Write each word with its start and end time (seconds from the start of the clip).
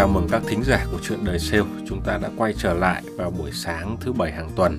chào 0.00 0.08
mừng 0.08 0.28
các 0.30 0.42
thính 0.46 0.62
giả 0.64 0.86
của 0.92 0.98
chuyện 1.02 1.24
đời 1.24 1.38
sale. 1.38 1.64
Chúng 1.86 2.00
ta 2.00 2.18
đã 2.22 2.30
quay 2.36 2.54
trở 2.58 2.74
lại 2.74 3.02
vào 3.16 3.30
buổi 3.30 3.50
sáng 3.52 3.96
thứ 4.00 4.12
bảy 4.12 4.32
hàng 4.32 4.50
tuần 4.56 4.78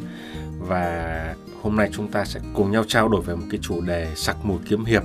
và 0.60 1.36
hôm 1.62 1.76
nay 1.76 1.90
chúng 1.94 2.08
ta 2.08 2.26
sẽ 2.26 2.40
cùng 2.54 2.72
nhau 2.72 2.84
trao 2.88 3.08
đổi 3.10 3.22
về 3.22 3.36
một 3.36 3.46
cái 3.52 3.60
chủ 3.64 3.82
đề 3.82 4.12
sặc 4.16 4.38
mùi 4.44 4.58
kiếm 4.66 4.86
hiệp. 4.86 5.04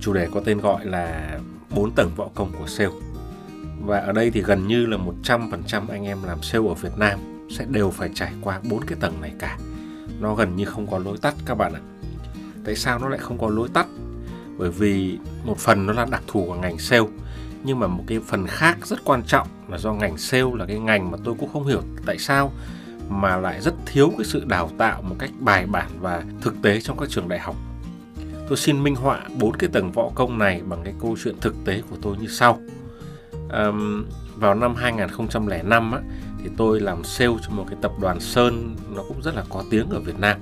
Chủ 0.00 0.12
đề 0.12 0.28
có 0.34 0.40
tên 0.44 0.60
gọi 0.60 0.84
là 0.84 1.38
bốn 1.70 1.90
tầng 1.90 2.10
võ 2.16 2.28
công 2.34 2.52
của 2.58 2.66
sale. 2.66 2.90
Và 3.80 3.98
ở 3.98 4.12
đây 4.12 4.30
thì 4.30 4.42
gần 4.42 4.66
như 4.66 4.86
là 4.86 4.98
100% 5.24 5.82
anh 5.88 6.04
em 6.04 6.18
làm 6.22 6.42
sale 6.42 6.68
ở 6.68 6.74
Việt 6.74 6.98
Nam 6.98 7.18
sẽ 7.50 7.64
đều 7.68 7.90
phải 7.90 8.10
trải 8.14 8.32
qua 8.40 8.60
bốn 8.70 8.84
cái 8.84 8.98
tầng 9.00 9.20
này 9.20 9.32
cả. 9.38 9.58
Nó 10.20 10.34
gần 10.34 10.56
như 10.56 10.64
không 10.64 10.86
có 10.86 10.98
lối 10.98 11.18
tắt 11.18 11.34
các 11.46 11.54
bạn 11.54 11.72
ạ. 11.72 11.80
Tại 12.64 12.76
sao 12.76 12.98
nó 12.98 13.08
lại 13.08 13.18
không 13.18 13.38
có 13.38 13.48
lối 13.48 13.68
tắt? 13.68 13.86
Bởi 14.58 14.70
vì 14.70 15.18
một 15.44 15.58
phần 15.58 15.86
nó 15.86 15.92
là 15.92 16.06
đặc 16.10 16.22
thù 16.26 16.44
của 16.46 16.54
ngành 16.54 16.78
sale 16.78 17.06
nhưng 17.64 17.78
mà 17.78 17.86
một 17.86 18.04
cái 18.06 18.20
phần 18.26 18.46
khác 18.46 18.86
rất 18.86 19.04
quan 19.04 19.22
trọng 19.22 19.48
là 19.68 19.78
do 19.78 19.92
ngành 19.92 20.18
sale 20.18 20.50
là 20.54 20.66
cái 20.66 20.78
ngành 20.78 21.10
mà 21.10 21.18
tôi 21.24 21.34
cũng 21.38 21.52
không 21.52 21.66
hiểu 21.66 21.82
tại 22.06 22.18
sao 22.18 22.52
mà 23.08 23.36
lại 23.36 23.60
rất 23.60 23.74
thiếu 23.86 24.12
cái 24.18 24.24
sự 24.24 24.44
đào 24.46 24.70
tạo 24.78 25.02
một 25.02 25.16
cách 25.18 25.30
bài 25.40 25.66
bản 25.66 25.90
và 26.00 26.22
thực 26.40 26.62
tế 26.62 26.80
trong 26.80 26.98
các 26.98 27.08
trường 27.08 27.28
đại 27.28 27.38
học. 27.38 27.56
Tôi 28.48 28.56
xin 28.56 28.82
minh 28.82 28.94
họa 28.94 29.20
bốn 29.38 29.56
cái 29.56 29.70
tầng 29.72 29.92
võ 29.92 30.10
công 30.14 30.38
này 30.38 30.62
bằng 30.68 30.80
cái 30.84 30.94
câu 31.00 31.16
chuyện 31.24 31.34
thực 31.40 31.54
tế 31.64 31.82
của 31.90 31.96
tôi 32.02 32.16
như 32.20 32.28
sau. 32.28 32.58
Um, 33.52 34.04
vào 34.36 34.54
năm 34.54 34.74
2005 34.74 35.92
á, 35.92 36.00
thì 36.42 36.50
tôi 36.56 36.80
làm 36.80 37.04
sale 37.04 37.34
cho 37.42 37.50
một 37.50 37.64
cái 37.68 37.78
tập 37.82 37.92
đoàn 38.00 38.20
Sơn 38.20 38.76
nó 38.94 39.02
cũng 39.08 39.22
rất 39.22 39.34
là 39.34 39.44
có 39.48 39.64
tiếng 39.70 39.90
ở 39.90 40.00
Việt 40.00 40.18
Nam. 40.18 40.40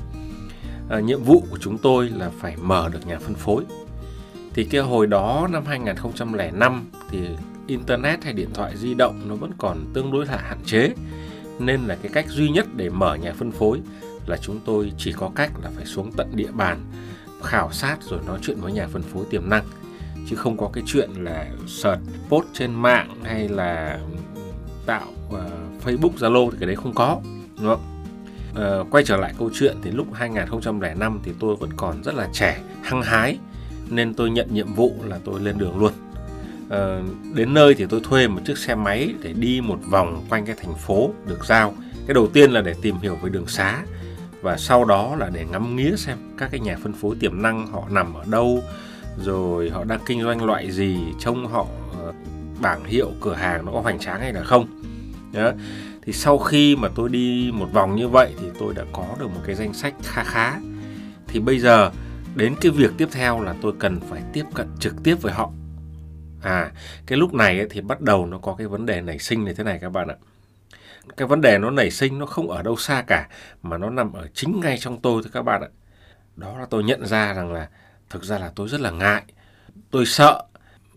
À, 0.89 1.01
nhiệm 1.01 1.23
vụ 1.23 1.43
của 1.51 1.59
chúng 1.61 1.79
tôi 1.79 2.09
là 2.09 2.31
phải 2.41 2.57
mở 2.63 2.89
được 2.93 3.07
nhà 3.07 3.19
phân 3.19 3.35
phối 3.35 3.65
thì 4.57 4.65
cái 4.65 4.81
hồi 4.81 5.07
đó 5.07 5.49
năm 5.51 5.65
2005 5.67 6.91
thì 7.11 7.29
internet 7.67 8.25
hay 8.25 8.33
điện 8.33 8.49
thoại 8.55 8.77
di 8.77 8.95
động 8.95 9.21
nó 9.29 9.35
vẫn 9.35 9.51
còn 9.59 9.85
tương 9.95 10.13
đối 10.13 10.27
là 10.27 10.37
hạn 10.37 10.59
chế. 10.67 10.95
Nên 11.59 11.81
là 11.81 11.97
cái 12.03 12.13
cách 12.15 12.27
duy 12.29 12.49
nhất 12.49 12.67
để 12.77 12.91
mở 12.91 13.15
nhà 13.15 13.33
phân 13.33 13.51
phối 13.51 13.81
là 14.27 14.37
chúng 14.37 14.61
tôi 14.65 14.93
chỉ 14.99 15.13
có 15.13 15.31
cách 15.35 15.51
là 15.63 15.71
phải 15.77 15.85
xuống 15.85 16.13
tận 16.17 16.29
địa 16.35 16.51
bàn 16.53 16.81
khảo 17.43 17.73
sát 17.73 17.97
rồi 18.03 18.21
nói 18.27 18.39
chuyện 18.43 18.61
với 18.61 18.73
nhà 18.73 18.87
phân 18.87 19.03
phối 19.03 19.25
tiềm 19.31 19.51
năng. 19.51 19.65
Chứ 20.31 20.37
không 20.37 20.57
có 20.57 20.71
cái 20.73 20.85
chuyện 20.87 21.11
là 21.17 21.47
search 21.67 22.01
post 22.29 22.47
trên 22.53 22.75
mạng 22.75 23.15
hay 23.25 23.49
là 23.49 24.01
tạo 24.87 25.07
uh, 25.29 25.85
Facebook 25.85 26.13
Zalo 26.19 26.51
thì 26.51 26.57
cái 26.61 26.67
đấy 26.67 26.77
không 26.77 26.95
có 26.95 27.21
đúng 27.61 27.67
không? 27.67 27.81
Uh, 28.53 28.87
quay 28.91 29.05
trở 29.05 29.17
lại 29.17 29.35
câu 29.39 29.51
chuyện 29.55 29.77
thì 29.83 29.91
lúc 29.91 30.07
2005 30.13 31.21
thì 31.25 31.33
tôi 31.41 31.57
vẫn 31.57 31.71
còn 31.77 32.03
rất 32.03 32.15
là 32.15 32.29
trẻ 32.33 32.61
hăng 32.83 33.03
hái. 33.03 33.39
Nên 33.91 34.15
tôi 34.15 34.31
nhận 34.31 34.55
nhiệm 34.55 34.75
vụ 34.75 34.95
là 35.05 35.19
tôi 35.25 35.41
lên 35.41 35.59
đường 35.59 35.79
luôn. 35.79 35.93
Ờ, 36.69 37.03
đến 37.35 37.55
nơi 37.55 37.75
thì 37.75 37.87
tôi 37.89 38.01
thuê 38.05 38.29
một 38.29 38.41
chiếc 38.45 38.59
xe 38.59 38.75
máy 38.75 39.15
để 39.23 39.33
đi 39.33 39.61
một 39.61 39.79
vòng 39.89 40.25
quanh 40.29 40.47
cái 40.47 40.57
thành 40.63 40.75
phố 40.75 41.11
được 41.27 41.45
giao. 41.45 41.75
Cái 42.07 42.15
đầu 42.15 42.27
tiên 42.27 42.51
là 42.51 42.61
để 42.61 42.75
tìm 42.83 42.97
hiểu 43.03 43.17
về 43.23 43.31
đường 43.31 43.47
xá 43.47 43.83
và 44.43 44.57
sau 44.57 44.85
đó 44.85 45.17
là 45.17 45.31
để 45.33 45.45
ngắm 45.45 45.77
nghía 45.77 45.97
xem 45.97 46.19
các 46.39 46.51
cái 46.51 46.61
nhà 46.61 46.77
phân 46.83 46.93
phối 46.93 47.17
tiềm 47.21 47.43
năng 47.43 47.67
họ 47.67 47.83
nằm 47.91 48.15
ở 48.15 48.25
đâu, 48.27 48.63
rồi 49.25 49.71
họ 49.71 49.85
đang 49.85 50.01
kinh 50.07 50.23
doanh 50.23 50.45
loại 50.45 50.71
gì, 50.71 50.99
trông 51.19 51.47
họ 51.47 51.67
ờ, 52.03 52.13
bảng 52.61 52.85
hiệu, 52.85 53.13
cửa 53.21 53.35
hàng 53.35 53.67
nó 53.67 53.73
có 53.73 53.81
hoành 53.81 53.99
tráng 53.99 54.21
hay 54.21 54.33
là 54.33 54.43
không. 54.43 54.83
Đó 55.33 55.51
thì 56.03 56.13
sau 56.13 56.39
khi 56.39 56.77
mà 56.77 56.89
tôi 56.95 57.09
đi 57.09 57.51
một 57.55 57.69
vòng 57.73 57.97
như 57.97 58.09
vậy 58.09 58.35
thì 58.41 58.47
tôi 58.59 58.75
đã 58.75 58.85
có 58.93 59.05
được 59.21 59.27
một 59.27 59.41
cái 59.47 59.55
danh 59.55 59.75
sách 59.75 59.95
khá 60.03 60.25
khá. 60.25 60.61
Thì 61.29 61.41
bây 61.41 61.59
giờ 61.59 61.91
đến 62.35 62.55
cái 62.61 62.73
việc 62.73 62.91
tiếp 62.97 63.09
theo 63.13 63.41
là 63.41 63.55
tôi 63.63 63.73
cần 63.79 64.01
phải 64.11 64.23
tiếp 64.33 64.45
cận 64.55 64.67
trực 64.81 64.95
tiếp 65.05 65.23
với 65.23 65.33
họ 65.33 65.51
à 66.43 66.73
cái 67.07 67.19
lúc 67.19 67.35
này 67.35 67.59
ấy, 67.59 67.67
thì 67.71 67.81
bắt 67.81 68.01
đầu 68.01 68.27
nó 68.27 68.39
có 68.39 68.55
cái 68.59 68.67
vấn 68.67 68.87
đề 68.87 69.01
nảy 69.01 69.19
sinh 69.19 69.45
như 69.45 69.55
thế 69.55 69.65
này 69.65 69.79
các 69.83 69.91
bạn 69.91 70.09
ạ. 70.09 70.17
Cái 71.17 71.29
vấn 71.29 71.41
đề 71.41 71.59
nó 71.59 71.71
nảy 71.71 71.91
sinh 71.91 72.19
nó 72.19 72.27
không 72.27 72.51
ở 72.51 72.63
đâu 72.63 72.77
xa 72.77 73.05
cả 73.07 73.29
mà 73.63 73.79
nó 73.79 73.91
nằm 73.91 74.13
ở 74.13 74.29
chính 74.35 74.61
ngay 74.61 74.79
trong 74.79 75.01
tôi 75.01 75.23
thôi 75.23 75.31
các 75.35 75.43
bạn 75.43 75.63
ạ. 75.63 75.69
Đó 76.37 76.59
là 76.59 76.67
tôi 76.71 76.85
nhận 76.85 77.07
ra 77.07 77.35
rằng 77.35 77.53
là 77.53 77.69
thực 78.11 78.25
ra 78.25 78.39
là 78.39 78.53
tôi 78.55 78.69
rất 78.69 78.81
là 78.81 78.91
ngại. 78.91 79.23
Tôi 79.91 80.07
sợ 80.07 80.43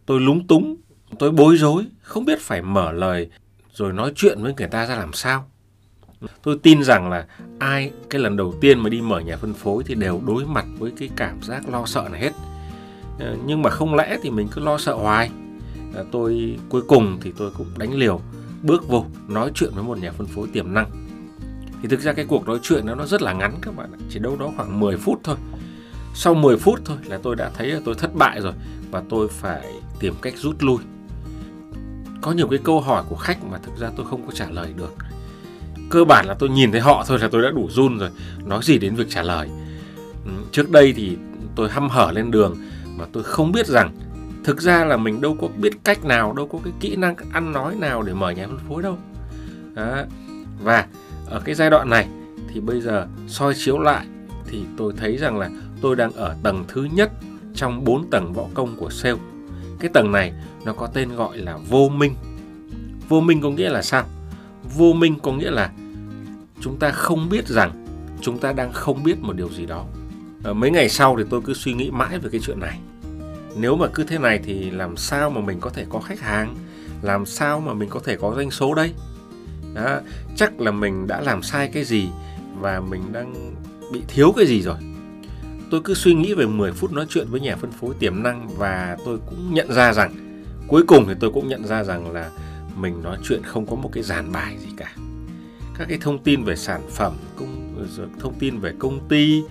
tôi 0.06 0.20
lúng 0.22 0.48
túng 0.48 0.76
tôi 1.20 1.32
bối 1.32 1.58
rối 1.58 1.86
không 2.02 2.26
biết 2.26 2.40
phải 2.42 2.62
mở 2.62 2.92
lời 2.92 3.30
rồi 3.74 3.94
nói 3.94 4.12
chuyện 4.16 4.44
với 4.44 4.54
người 4.58 4.68
ta 4.68 4.86
ra 4.86 4.96
làm 4.96 5.14
sao. 5.14 5.50
Tôi 6.44 6.60
tin 6.64 6.84
rằng 6.84 7.10
là 7.10 7.28
ai 7.60 7.92
cái 8.10 8.22
lần 8.22 8.38
đầu 8.38 8.54
tiên 8.62 8.80
mà 8.80 8.90
đi 8.90 9.02
mở 9.02 9.20
nhà 9.20 9.38
phân 9.38 9.54
phối 9.54 9.84
thì 9.86 9.96
đều 9.96 10.22
đối 10.28 10.46
mặt 10.46 10.66
với 10.78 10.92
cái 10.98 11.10
cảm 11.16 11.42
giác 11.42 11.70
lo 11.70 11.86
sợ 11.86 12.08
này 12.12 12.22
hết. 12.22 12.32
Ờ, 13.20 13.38
nhưng 13.46 13.62
mà 13.62 13.70
không 13.70 13.96
lẽ 13.96 14.18
thì 14.22 14.30
mình 14.30 14.48
cứ 14.48 14.62
lo 14.62 14.78
sợ 14.78 14.94
hoài? 14.94 15.30
Ờ, 15.94 16.06
tôi, 16.12 16.58
cuối 16.70 16.82
cùng 16.82 17.18
thì 17.22 17.32
tôi 17.38 17.52
cũng 17.58 17.68
đánh 17.78 17.94
liều, 17.94 18.22
bước 18.64 18.88
vô, 18.88 19.06
nói 19.28 19.52
chuyện 19.56 19.72
với 19.76 19.84
một 19.84 19.98
nhà 19.98 20.12
phân 20.12 20.28
phối 20.28 20.48
tiềm 20.48 20.74
năng. 20.74 21.08
Thì 21.82 21.88
thực 21.88 22.02
ra 22.02 22.14
cái 22.14 22.26
cuộc 22.26 22.48
nói 22.48 22.60
chuyện 22.64 22.86
đó 22.86 22.96
nó 22.96 23.06
rất 23.06 23.22
là 23.22 23.34
ngắn 23.34 23.56
các 23.62 23.76
bạn 23.76 23.92
ạ, 23.92 24.00
chỉ 24.10 24.20
đâu 24.20 24.38
đó 24.40 24.52
khoảng 24.56 24.80
10 24.80 24.98
phút 24.98 25.20
thôi. 25.24 25.36
Sau 26.14 26.34
10 26.34 26.58
phút 26.58 26.80
thôi 26.86 26.98
là 27.06 27.20
tôi 27.24 27.36
đã 27.36 27.52
thấy 27.54 27.68
là 27.68 27.80
tôi 27.86 27.96
thất 27.96 28.16
bại 28.16 28.42
rồi 28.42 28.54
và 28.92 29.04
tôi 29.10 29.28
phải 29.28 29.74
tìm 30.00 30.14
cách 30.22 30.34
rút 30.38 30.64
lui. 30.64 30.78
Có 32.22 32.32
nhiều 32.32 32.48
cái 32.48 32.60
câu 32.64 32.82
hỏi 32.82 33.04
của 33.10 33.16
khách 33.16 33.44
mà 33.44 33.58
thực 33.58 33.78
ra 33.78 33.90
tôi 33.96 34.06
không 34.06 34.26
có 34.26 34.32
trả 34.32 34.50
lời 34.50 34.74
được. 34.78 34.96
Cơ 35.90 36.04
bản 36.04 36.26
là 36.28 36.34
tôi 36.34 36.50
nhìn 36.50 36.72
thấy 36.72 36.82
họ 36.82 37.06
thôi 37.08 37.20
là 37.20 37.28
tôi 37.32 37.42
đã 37.42 37.52
đủ 37.52 37.68
run 37.72 37.98
rồi, 37.98 38.10
nói 38.46 38.60
gì 38.64 38.78
đến 38.78 38.96
việc 38.96 39.10
trả 39.10 39.24
lời. 39.24 39.50
Trước 40.52 40.72
đây 40.72 40.94
thì 40.94 41.18
tôi 41.56 41.70
hăm 41.70 41.90
hở 41.90 42.12
lên 42.12 42.32
đường 42.32 42.56
mà 43.00 43.06
tôi 43.12 43.24
không 43.24 43.52
biết 43.52 43.68
rằng 43.68 43.92
thực 44.44 44.62
ra 44.62 44.86
là 44.86 44.98
mình 44.98 45.22
đâu 45.22 45.38
có 45.42 45.48
biết 45.58 45.74
cách 45.84 46.06
nào, 46.06 46.34
đâu 46.34 46.48
có 46.48 46.60
cái 46.64 46.74
kỹ 46.80 46.96
năng 46.96 47.16
ăn 47.32 47.52
nói 47.52 47.76
nào 47.76 48.04
để 48.04 48.14
mở 48.14 48.32
nhà 48.32 48.48
phân 48.48 48.60
phối 48.70 48.84
đâu. 48.84 48.98
Đó. 49.74 50.04
và 50.64 50.86
ở 51.30 51.42
cái 51.46 51.56
giai 51.56 51.70
đoạn 51.70 51.90
này 51.90 52.08
thì 52.54 52.60
bây 52.60 52.82
giờ 52.82 53.08
soi 53.28 53.54
chiếu 53.58 53.80
lại 53.80 54.06
thì 54.48 54.64
tôi 54.78 54.94
thấy 54.98 55.18
rằng 55.18 55.38
là 55.38 55.50
tôi 55.82 55.96
đang 55.96 56.12
ở 56.12 56.36
tầng 56.44 56.66
thứ 56.68 56.84
nhất 56.84 57.12
trong 57.56 57.84
4 57.84 58.10
tầng 58.10 58.34
võ 58.34 58.46
công 58.54 58.76
của 58.76 58.90
sale. 58.90 59.18
Cái 59.80 59.90
tầng 59.94 60.12
này 60.12 60.34
nó 60.66 60.74
có 60.74 60.88
tên 60.88 61.16
gọi 61.16 61.38
là 61.38 61.58
vô 61.70 61.90
minh. 61.90 62.16
Vô 63.10 63.22
minh 63.22 63.42
có 63.42 63.50
nghĩa 63.50 63.70
là 63.70 63.82
sao? 63.82 64.06
Vô 64.78 64.94
minh 64.94 65.20
có 65.24 65.32
nghĩa 65.32 65.52
là 65.52 65.72
chúng 66.62 66.80
ta 66.80 66.92
không 66.92 67.30
biết 67.30 67.48
rằng 67.48 67.86
chúng 68.22 68.40
ta 68.40 68.54
đang 68.54 68.74
không 68.74 69.04
biết 69.04 69.20
một 69.22 69.34
điều 69.34 69.50
gì 69.50 69.66
đó. 69.66 69.86
Ờ, 70.44 70.54
mấy 70.54 70.72
ngày 70.72 70.90
sau 70.90 71.16
thì 71.18 71.24
tôi 71.30 71.42
cứ 71.46 71.54
suy 71.54 71.74
nghĩ 71.74 71.92
mãi 71.92 72.20
về 72.20 72.30
cái 72.32 72.42
chuyện 72.44 72.60
này 72.60 72.80
nếu 73.56 73.76
mà 73.76 73.88
cứ 73.94 74.04
thế 74.04 74.18
này 74.18 74.40
thì 74.44 74.72
làm 74.72 74.98
sao 74.98 75.30
mà 75.30 75.42
mình 75.42 75.60
có 75.60 75.70
thể 75.70 75.86
có 75.90 76.00
khách 76.00 76.20
hàng? 76.20 76.56
Làm 77.02 77.26
sao 77.26 77.60
mà 77.60 77.74
mình 77.74 77.90
có 77.90 78.00
thể 78.06 78.18
có 78.18 78.34
doanh 78.36 78.52
số 78.52 78.74
đây? 78.74 78.94
Đó, 79.74 80.00
chắc 80.36 80.62
là 80.62 80.72
mình 80.72 81.08
đã 81.08 81.22
làm 81.22 81.44
sai 81.44 81.70
cái 81.74 81.84
gì 81.84 82.10
và 82.60 82.80
mình 82.80 83.14
đang 83.14 83.56
bị 83.92 84.02
thiếu 84.08 84.34
cái 84.38 84.46
gì 84.46 84.62
rồi? 84.62 84.78
Tôi 85.72 85.82
cứ 85.84 85.94
suy 85.94 86.14
nghĩ 86.14 86.34
về 86.34 86.46
10 86.46 86.72
phút 86.72 86.92
nói 86.92 87.06
chuyện 87.10 87.28
với 87.30 87.40
nhà 87.40 87.56
phân 87.56 87.72
phối 87.72 87.96
tiềm 88.00 88.24
năng 88.24 88.48
và 88.58 88.98
tôi 89.06 89.20
cũng 89.30 89.54
nhận 89.54 89.74
ra 89.74 89.94
rằng 89.94 90.44
cuối 90.68 90.84
cùng 90.88 91.06
thì 91.08 91.14
tôi 91.20 91.32
cũng 91.32 91.48
nhận 91.48 91.68
ra 91.68 91.84
rằng 91.84 92.12
là 92.12 92.32
mình 92.76 93.04
nói 93.04 93.18
chuyện 93.24 93.42
không 93.44 93.66
có 93.66 93.76
một 93.76 93.90
cái 93.94 94.04
dàn 94.04 94.32
bài 94.32 94.58
gì 94.60 94.68
cả. 94.78 94.96
Các 95.78 95.86
cái 95.90 95.98
thông 96.02 96.20
tin 96.20 96.44
về 96.44 96.56
sản 96.56 96.82
phẩm 96.90 97.14
công 97.36 97.86
thông 98.20 98.34
tin 98.40 98.60
về 98.60 98.74
công 98.80 99.08
ty 99.10 99.44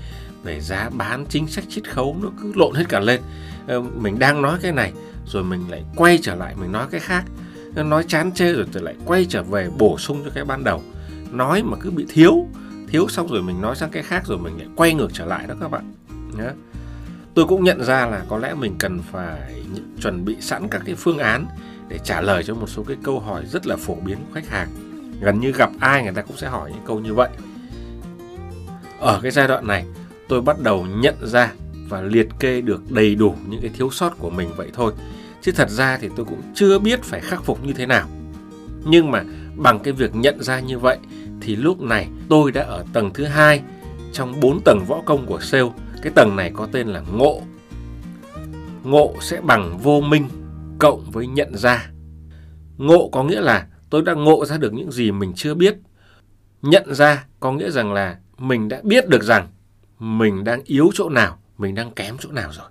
về 0.42 0.60
giá 0.60 0.90
bán 0.90 1.26
chính 1.28 1.48
sách 1.48 1.64
chiết 1.68 1.90
khấu 1.90 2.16
nó 2.22 2.28
cứ 2.42 2.52
lộn 2.56 2.74
hết 2.74 2.84
cả 2.88 3.00
lên. 3.00 3.20
Ờ, 3.68 3.80
mình 3.80 4.18
đang 4.18 4.42
nói 4.42 4.58
cái 4.62 4.72
này, 4.72 4.92
rồi 5.26 5.44
mình 5.44 5.70
lại 5.70 5.84
quay 5.96 6.18
trở 6.22 6.34
lại, 6.34 6.54
mình 6.60 6.72
nói 6.72 6.86
cái 6.90 7.00
khác. 7.00 7.24
Nói 7.74 8.04
chán 8.08 8.32
chê 8.32 8.52
rồi 8.52 8.66
lại 8.72 8.94
quay 9.04 9.26
trở 9.28 9.42
về 9.42 9.70
bổ 9.78 9.98
sung 9.98 10.22
cho 10.24 10.30
cái 10.34 10.44
ban 10.44 10.64
đầu. 10.64 10.82
Nói 11.30 11.62
mà 11.62 11.76
cứ 11.80 11.90
bị 11.90 12.06
thiếu 12.08 12.46
thiếu 12.88 13.08
xong 13.08 13.28
rồi 13.28 13.42
mình 13.42 13.60
nói 13.60 13.76
sang 13.76 13.90
cái 13.90 14.02
khác 14.02 14.26
rồi 14.26 14.38
mình 14.38 14.58
lại 14.58 14.66
quay 14.76 14.94
ngược 14.94 15.08
trở 15.12 15.24
lại 15.24 15.46
đó 15.46 15.54
các 15.60 15.70
bạn. 15.70 15.92
Nhé 16.38 16.50
tôi 17.34 17.46
cũng 17.46 17.64
nhận 17.64 17.84
ra 17.84 18.06
là 18.06 18.22
có 18.28 18.38
lẽ 18.38 18.54
mình 18.54 18.74
cần 18.78 19.00
phải 19.12 19.62
chuẩn 20.00 20.24
bị 20.24 20.36
sẵn 20.40 20.68
các 20.68 20.82
cái 20.86 20.94
phương 20.94 21.18
án 21.18 21.46
để 21.88 21.98
trả 22.04 22.20
lời 22.20 22.44
cho 22.44 22.54
một 22.54 22.66
số 22.66 22.84
cái 22.84 22.96
câu 23.02 23.20
hỏi 23.20 23.46
rất 23.46 23.66
là 23.66 23.76
phổ 23.76 23.94
biến 23.94 24.16
của 24.16 24.34
khách 24.34 24.48
hàng. 24.48 24.68
Gần 25.20 25.40
như 25.40 25.52
gặp 25.52 25.70
ai 25.80 26.02
người 26.02 26.12
ta 26.12 26.22
cũng 26.22 26.36
sẽ 26.36 26.48
hỏi 26.48 26.70
những 26.70 26.84
câu 26.86 27.00
như 27.00 27.14
vậy. 27.14 27.28
Ở 29.00 29.20
cái 29.22 29.30
giai 29.30 29.48
đoạn 29.48 29.66
này, 29.66 29.84
tôi 30.28 30.40
bắt 30.40 30.60
đầu 30.60 30.86
nhận 30.86 31.26
ra 31.26 31.52
và 31.88 32.02
liệt 32.02 32.28
kê 32.40 32.60
được 32.60 32.90
đầy 32.90 33.14
đủ 33.14 33.34
những 33.48 33.60
cái 33.60 33.70
thiếu 33.74 33.90
sót 33.90 34.18
của 34.18 34.30
mình 34.30 34.48
vậy 34.56 34.68
thôi. 34.72 34.92
Chứ 35.42 35.52
thật 35.52 35.70
ra 35.70 35.98
thì 36.00 36.08
tôi 36.16 36.26
cũng 36.26 36.42
chưa 36.54 36.78
biết 36.78 37.02
phải 37.02 37.20
khắc 37.20 37.44
phục 37.44 37.64
như 37.64 37.72
thế 37.72 37.86
nào. 37.86 38.08
Nhưng 38.84 39.10
mà 39.10 39.24
bằng 39.56 39.78
cái 39.78 39.92
việc 39.92 40.14
nhận 40.14 40.42
ra 40.42 40.60
như 40.60 40.78
vậy, 40.78 40.98
thì 41.40 41.56
lúc 41.56 41.80
này 41.80 42.08
tôi 42.28 42.52
đã 42.52 42.62
ở 42.62 42.84
tầng 42.92 43.10
thứ 43.14 43.24
hai 43.24 43.62
trong 44.12 44.40
bốn 44.40 44.60
tầng 44.64 44.84
võ 44.88 45.02
công 45.04 45.26
của 45.26 45.40
sale. 45.40 45.70
Cái 46.02 46.12
tầng 46.14 46.36
này 46.36 46.50
có 46.54 46.68
tên 46.72 46.88
là 46.88 47.02
ngộ. 47.12 47.42
Ngộ 48.84 49.14
sẽ 49.20 49.40
bằng 49.40 49.78
vô 49.78 50.00
minh 50.00 50.28
cộng 50.78 51.10
với 51.10 51.26
nhận 51.26 51.56
ra. 51.56 51.90
Ngộ 52.76 53.08
có 53.12 53.24
nghĩa 53.24 53.40
là 53.40 53.66
tôi 53.90 54.02
đã 54.02 54.14
ngộ 54.14 54.44
ra 54.44 54.58
được 54.58 54.72
những 54.72 54.92
gì 54.92 55.10
mình 55.10 55.32
chưa 55.36 55.54
biết. 55.54 55.76
Nhận 56.62 56.94
ra 56.94 57.24
có 57.40 57.52
nghĩa 57.52 57.70
rằng 57.70 57.92
là 57.92 58.16
mình 58.38 58.68
đã 58.68 58.80
biết 58.82 59.08
được 59.08 59.22
rằng 59.22 59.48
mình 59.98 60.44
đang 60.44 60.62
yếu 60.64 60.90
chỗ 60.94 61.08
nào 61.08 61.38
mình 61.58 61.74
đang 61.74 61.90
kém 61.90 62.16
chỗ 62.20 62.32
nào 62.32 62.50
rồi. 62.52 62.66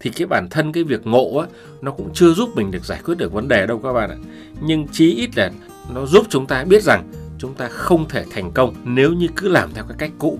Thì 0.00 0.10
cái 0.10 0.26
bản 0.26 0.48
thân 0.50 0.72
cái 0.72 0.84
việc 0.84 1.06
ngộ 1.06 1.38
á, 1.38 1.46
nó 1.80 1.90
cũng 1.92 2.10
chưa 2.14 2.32
giúp 2.32 2.50
mình 2.54 2.70
được 2.70 2.84
giải 2.84 3.00
quyết 3.04 3.18
được 3.18 3.32
vấn 3.32 3.48
đề 3.48 3.66
đâu 3.66 3.80
các 3.82 3.92
bạn 3.92 4.10
ạ. 4.10 4.16
Nhưng 4.60 4.88
chí 4.88 5.14
ít 5.14 5.36
là 5.36 5.50
nó 5.94 6.06
giúp 6.06 6.26
chúng 6.28 6.46
ta 6.46 6.64
biết 6.64 6.82
rằng 6.82 7.12
chúng 7.38 7.54
ta 7.54 7.68
không 7.68 8.08
thể 8.08 8.24
thành 8.30 8.52
công 8.52 8.74
nếu 8.84 9.12
như 9.12 9.28
cứ 9.36 9.48
làm 9.48 9.70
theo 9.74 9.84
cái 9.88 9.96
cách 9.98 10.10
cũ. 10.18 10.38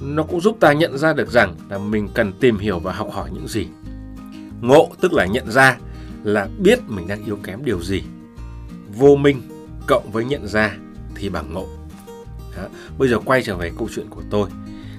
Nó 0.00 0.22
cũng 0.22 0.40
giúp 0.40 0.56
ta 0.60 0.72
nhận 0.72 0.98
ra 0.98 1.12
được 1.12 1.30
rằng 1.30 1.54
là 1.68 1.78
mình 1.78 2.08
cần 2.14 2.32
tìm 2.40 2.58
hiểu 2.58 2.78
và 2.78 2.92
học 2.92 3.08
hỏi 3.12 3.30
những 3.32 3.48
gì. 3.48 3.66
Ngộ 4.60 4.88
tức 5.00 5.12
là 5.12 5.26
nhận 5.26 5.50
ra, 5.50 5.78
là 6.24 6.48
biết 6.58 6.78
mình 6.88 7.08
đang 7.08 7.24
yếu 7.24 7.38
kém 7.42 7.64
điều 7.64 7.82
gì. 7.82 8.02
Vô 8.88 9.16
minh 9.16 9.42
cộng 9.86 10.10
với 10.12 10.24
nhận 10.24 10.48
ra 10.48 10.76
thì 11.14 11.28
bằng 11.28 11.54
ngộ. 11.54 11.66
Đó. 12.56 12.62
bây 12.98 13.08
giờ 13.08 13.18
quay 13.24 13.42
trở 13.42 13.56
về 13.56 13.72
câu 13.78 13.88
chuyện 13.94 14.06
của 14.10 14.22
tôi 14.30 14.48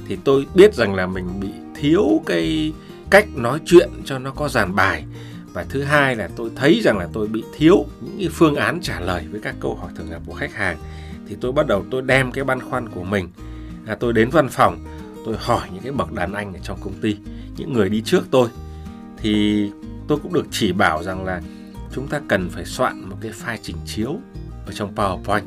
thì 0.08 0.18
tôi 0.24 0.46
biết 0.54 0.74
rằng 0.74 0.96
là 0.96 1.08
mình 1.08 1.40
bị 1.40 1.50
thiếu 1.76 2.22
cái 2.26 2.74
cách 3.10 3.28
nói 3.36 3.60
chuyện 3.66 3.90
cho 4.06 4.20
nó 4.20 4.32
có 4.32 4.50
dàn 4.50 4.76
bài. 4.76 5.06
Và 5.54 5.66
thứ 5.70 5.84
hai 5.84 6.16
là 6.16 6.30
tôi 6.36 6.52
thấy 6.56 6.82
rằng 6.84 6.98
là 6.98 7.08
tôi 7.14 7.28
bị 7.28 7.44
thiếu 7.58 7.86
những 8.02 8.18
cái 8.20 8.30
phương 8.32 8.56
án 8.56 8.80
trả 8.82 9.00
lời 9.00 9.26
với 9.32 9.42
các 9.42 9.56
câu 9.60 9.76
hỏi 9.76 9.92
thường 9.96 10.10
gặp 10.10 10.22
của 10.26 10.34
khách 10.34 10.54
hàng. 10.54 10.78
Thì 11.28 11.36
tôi 11.42 11.52
bắt 11.52 11.68
đầu 11.68 11.86
tôi 11.92 12.02
đem 12.02 12.32
cái 12.32 12.44
băn 12.44 12.62
khoăn 12.62 12.90
của 12.90 13.04
mình 13.04 13.30
à, 13.88 13.96
tôi 13.96 14.14
đến 14.14 14.30
văn 14.30 14.50
phòng 14.50 14.86
tôi 15.26 15.36
hỏi 15.40 15.68
những 15.74 15.84
cái 15.84 15.92
bậc 15.92 16.14
đàn 16.14 16.34
anh 16.34 16.54
ở 16.54 16.60
trong 16.64 16.78
công 16.82 16.94
ty 16.94 17.18
những 17.58 17.74
người 17.74 17.90
đi 17.90 18.02
trước 18.02 18.24
tôi. 18.32 18.50
Thì 19.18 19.66
tôi 20.08 20.18
cũng 20.24 20.34
được 20.34 20.46
chỉ 20.52 20.72
bảo 20.72 21.04
rằng 21.04 21.26
là 21.26 21.42
chúng 21.92 22.08
ta 22.08 22.22
cần 22.28 22.50
phải 22.50 22.66
soạn 22.66 23.10
một 23.10 23.16
cái 23.22 23.32
file 23.32 23.58
chỉnh 23.62 23.78
chiếu 23.86 24.16
ở 24.66 24.72
trong 24.74 24.96
PowerPoint. 24.96 25.42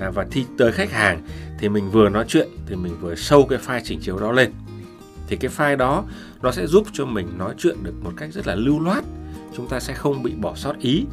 À, 0.00 0.10
và 0.10 0.26
khi 0.30 0.44
tới 0.58 0.72
khách 0.72 0.92
hàng 0.92 1.22
thì 1.58 1.68
mình 1.68 1.90
vừa 1.90 2.08
nói 2.08 2.24
chuyện 2.28 2.48
thì 2.66 2.76
mình 2.76 2.96
vừa 3.00 3.14
sâu 3.14 3.46
cái 3.50 3.58
file 3.66 3.80
chỉnh 3.84 4.00
chiếu 4.00 4.18
đó 4.18 4.32
lên. 4.32 4.52
Thì 5.26 5.36
cái 5.36 5.50
file 5.56 5.76
đó 5.76 6.04
nó 6.42 6.52
sẽ 6.52 6.66
giúp 6.66 6.86
cho 6.92 7.06
mình 7.06 7.38
nói 7.38 7.54
chuyện 7.58 7.76
được 7.82 7.94
một 8.04 8.12
cách 8.16 8.32
rất 8.32 8.46
là 8.46 8.54
lưu 8.54 8.80
loát. 8.80 9.04
Chúng 9.56 9.68
ta 9.68 9.80
sẽ 9.80 9.94
không 9.94 10.22
bị 10.22 10.34
bỏ 10.34 10.54
sót 10.54 10.78
ý. 10.78 11.04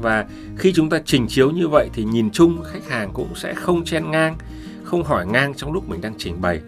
Và 0.00 0.26
khi 0.56 0.72
chúng 0.72 0.90
ta 0.90 1.00
trình 1.04 1.26
chiếu 1.28 1.50
như 1.50 1.68
vậy 1.68 1.90
thì 1.92 2.04
nhìn 2.04 2.30
chung 2.30 2.62
khách 2.72 2.88
hàng 2.88 3.10
cũng 3.14 3.34
sẽ 3.34 3.54
không 3.54 3.84
chen 3.84 4.10
ngang 4.10 4.36
không 4.84 5.04
hỏi 5.04 5.26
ngang 5.26 5.54
trong 5.54 5.72
lúc 5.72 5.88
mình 5.88 6.00
đang 6.00 6.14
trình 6.18 6.40
bày. 6.40 6.60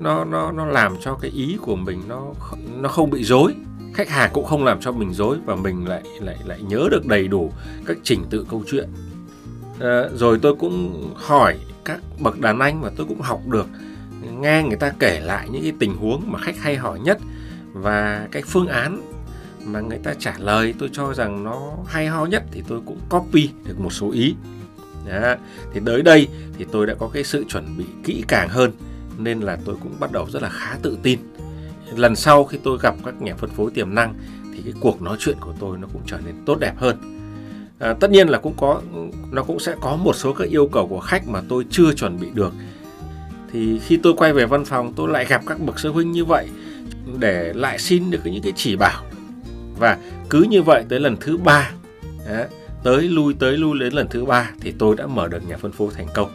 Nó 0.00 0.24
nó 0.24 0.52
nó 0.52 0.66
làm 0.66 0.96
cho 1.00 1.14
cái 1.14 1.30
ý 1.30 1.56
của 1.60 1.76
mình 1.76 2.02
nó 2.08 2.32
nó 2.80 2.88
không 2.88 3.10
bị 3.10 3.24
dối 3.24 3.54
khách 3.94 4.08
hàng 4.08 4.30
cũng 4.32 4.44
không 4.44 4.64
làm 4.64 4.80
cho 4.80 4.92
mình 4.92 5.12
dối 5.12 5.36
và 5.44 5.56
mình 5.56 5.88
lại 5.88 6.02
lại 6.20 6.36
lại 6.44 6.62
nhớ 6.62 6.88
được 6.90 7.06
đầy 7.06 7.28
đủ 7.28 7.52
các 7.86 7.96
trình 8.02 8.24
tự 8.30 8.46
câu 8.50 8.62
chuyện. 8.70 8.88
À, 9.80 10.02
rồi 10.14 10.38
tôi 10.42 10.54
cũng 10.54 11.10
hỏi 11.16 11.58
các 11.84 12.00
bậc 12.18 12.40
đàn 12.40 12.58
anh 12.58 12.80
và 12.80 12.90
tôi 12.96 13.06
cũng 13.06 13.20
học 13.20 13.40
được, 13.46 13.66
nghe 14.40 14.62
người 14.62 14.76
ta 14.76 14.92
kể 14.98 15.20
lại 15.20 15.48
những 15.50 15.62
cái 15.62 15.72
tình 15.78 15.96
huống 15.96 16.22
mà 16.26 16.38
khách 16.38 16.58
hay 16.58 16.76
hỏi 16.76 17.00
nhất 17.00 17.18
và 17.72 18.28
cái 18.32 18.42
phương 18.46 18.66
án 18.66 19.00
mà 19.64 19.80
người 19.80 19.98
ta 19.98 20.14
trả 20.18 20.34
lời, 20.38 20.74
tôi 20.78 20.90
cho 20.92 21.14
rằng 21.14 21.44
nó 21.44 21.72
hay 21.86 22.06
ho 22.06 22.26
nhất 22.26 22.42
thì 22.50 22.62
tôi 22.68 22.80
cũng 22.86 22.98
copy 23.08 23.50
được 23.64 23.80
một 23.80 23.92
số 23.92 24.10
ý 24.10 24.34
Đó. 25.06 25.34
thì 25.72 25.80
tới 25.86 26.02
đây 26.02 26.28
thì 26.58 26.66
tôi 26.72 26.86
đã 26.86 26.94
có 26.94 27.08
cái 27.08 27.24
sự 27.24 27.44
chuẩn 27.48 27.76
bị 27.78 27.84
kỹ 28.04 28.24
càng 28.28 28.48
hơn, 28.48 28.72
nên 29.18 29.40
là 29.40 29.58
tôi 29.64 29.76
cũng 29.82 29.96
bắt 30.00 30.12
đầu 30.12 30.26
rất 30.30 30.42
là 30.42 30.48
khá 30.48 30.76
tự 30.82 30.98
tin 31.02 31.18
lần 31.96 32.16
sau 32.16 32.44
khi 32.44 32.58
tôi 32.62 32.78
gặp 32.82 32.94
các 33.04 33.22
nhà 33.22 33.34
phân 33.34 33.50
phối 33.50 33.70
tiềm 33.70 33.94
năng 33.94 34.14
thì 34.54 34.62
cái 34.62 34.72
cuộc 34.80 35.02
nói 35.02 35.16
chuyện 35.20 35.36
của 35.40 35.54
tôi 35.60 35.78
nó 35.78 35.88
cũng 35.92 36.02
trở 36.06 36.18
nên 36.26 36.34
tốt 36.46 36.58
đẹp 36.60 36.74
hơn 36.76 37.13
à, 37.78 37.94
tất 38.00 38.10
nhiên 38.10 38.28
là 38.28 38.38
cũng 38.38 38.54
có 38.56 38.82
nó 39.30 39.42
cũng 39.42 39.60
sẽ 39.60 39.74
có 39.80 39.96
một 39.96 40.16
số 40.16 40.32
các 40.32 40.48
yêu 40.48 40.68
cầu 40.72 40.86
của 40.86 41.00
khách 41.00 41.28
mà 41.28 41.42
tôi 41.48 41.64
chưa 41.70 41.92
chuẩn 41.92 42.20
bị 42.20 42.28
được. 42.34 42.52
Thì 43.52 43.78
khi 43.78 43.96
tôi 43.96 44.14
quay 44.16 44.32
về 44.32 44.46
văn 44.46 44.64
phòng 44.64 44.92
tôi 44.96 45.08
lại 45.08 45.24
gặp 45.24 45.42
các 45.46 45.60
bậc 45.60 45.78
sư 45.78 45.92
huynh 45.92 46.12
như 46.12 46.24
vậy 46.24 46.48
để 47.18 47.52
lại 47.52 47.78
xin 47.78 48.10
được 48.10 48.20
những 48.24 48.42
cái 48.42 48.52
chỉ 48.56 48.76
bảo. 48.76 49.04
Và 49.78 49.98
cứ 50.30 50.42
như 50.42 50.62
vậy 50.62 50.84
tới 50.88 51.00
lần 51.00 51.16
thứ 51.20 51.36
ba 51.36 51.70
tới 52.82 53.02
lui 53.02 53.34
tới 53.34 53.56
lui 53.56 53.78
đến 53.80 53.92
lần 53.92 54.08
thứ 54.08 54.24
ba 54.24 54.50
thì 54.60 54.74
tôi 54.78 54.96
đã 54.96 55.06
mở 55.06 55.28
được 55.28 55.48
nhà 55.48 55.56
phân 55.56 55.72
phối 55.72 55.88
thành 55.94 56.06
công. 56.14 56.30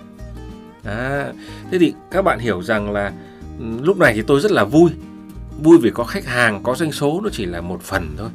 À, 0.84 1.34
thế 1.72 1.80
thì 1.80 1.94
các 2.12 2.22
bạn 2.22 2.40
hiểu 2.40 2.64
rằng 2.64 2.92
là 2.92 3.12
lúc 3.82 3.98
này 3.98 4.14
thì 4.14 4.22
tôi 4.22 4.42
rất 4.42 4.52
là 4.52 4.64
vui. 4.64 4.92
Vui 5.64 5.78
vì 5.82 5.92
có 5.94 6.04
khách 6.04 6.26
hàng 6.26 6.64
có 6.64 6.76
doanh 6.76 6.92
số 6.92 7.22
nó 7.24 7.30
chỉ 7.32 7.46
là 7.46 7.62
một 7.62 7.82
phần 7.82 8.16
thôi. 8.18 8.30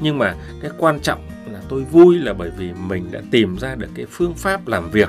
Nhưng 0.00 0.18
mà 0.18 0.34
cái 0.62 0.70
quan 0.78 1.00
trọng 1.00 1.20
là 1.52 1.59
tôi 1.70 1.84
vui 1.84 2.18
là 2.18 2.32
bởi 2.32 2.50
vì 2.50 2.72
mình 2.72 3.08
đã 3.12 3.20
tìm 3.30 3.58
ra 3.58 3.74
được 3.74 3.88
cái 3.94 4.06
phương 4.06 4.34
pháp 4.34 4.68
làm 4.68 4.90
việc 4.90 5.08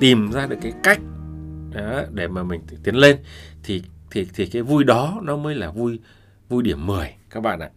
tìm 0.00 0.32
ra 0.32 0.46
được 0.46 0.56
cái 0.62 0.72
cách 0.82 1.00
đó, 1.70 2.02
để 2.10 2.28
mà 2.28 2.42
mình 2.42 2.60
tiến 2.84 2.94
lên. 2.94 3.16
Thì 3.62 3.82
thì 4.10 4.26
thì 4.34 4.46
cái 4.46 4.62
vui 4.62 4.84
đó 4.84 5.20
nó 5.22 5.36
mới 5.36 5.54
là 5.54 5.70
vui 5.70 6.00
vui 6.48 6.62
điểm 6.62 6.86
10 6.86 7.14
các 7.30 7.40
bạn 7.40 7.60
ạ. 7.60 7.70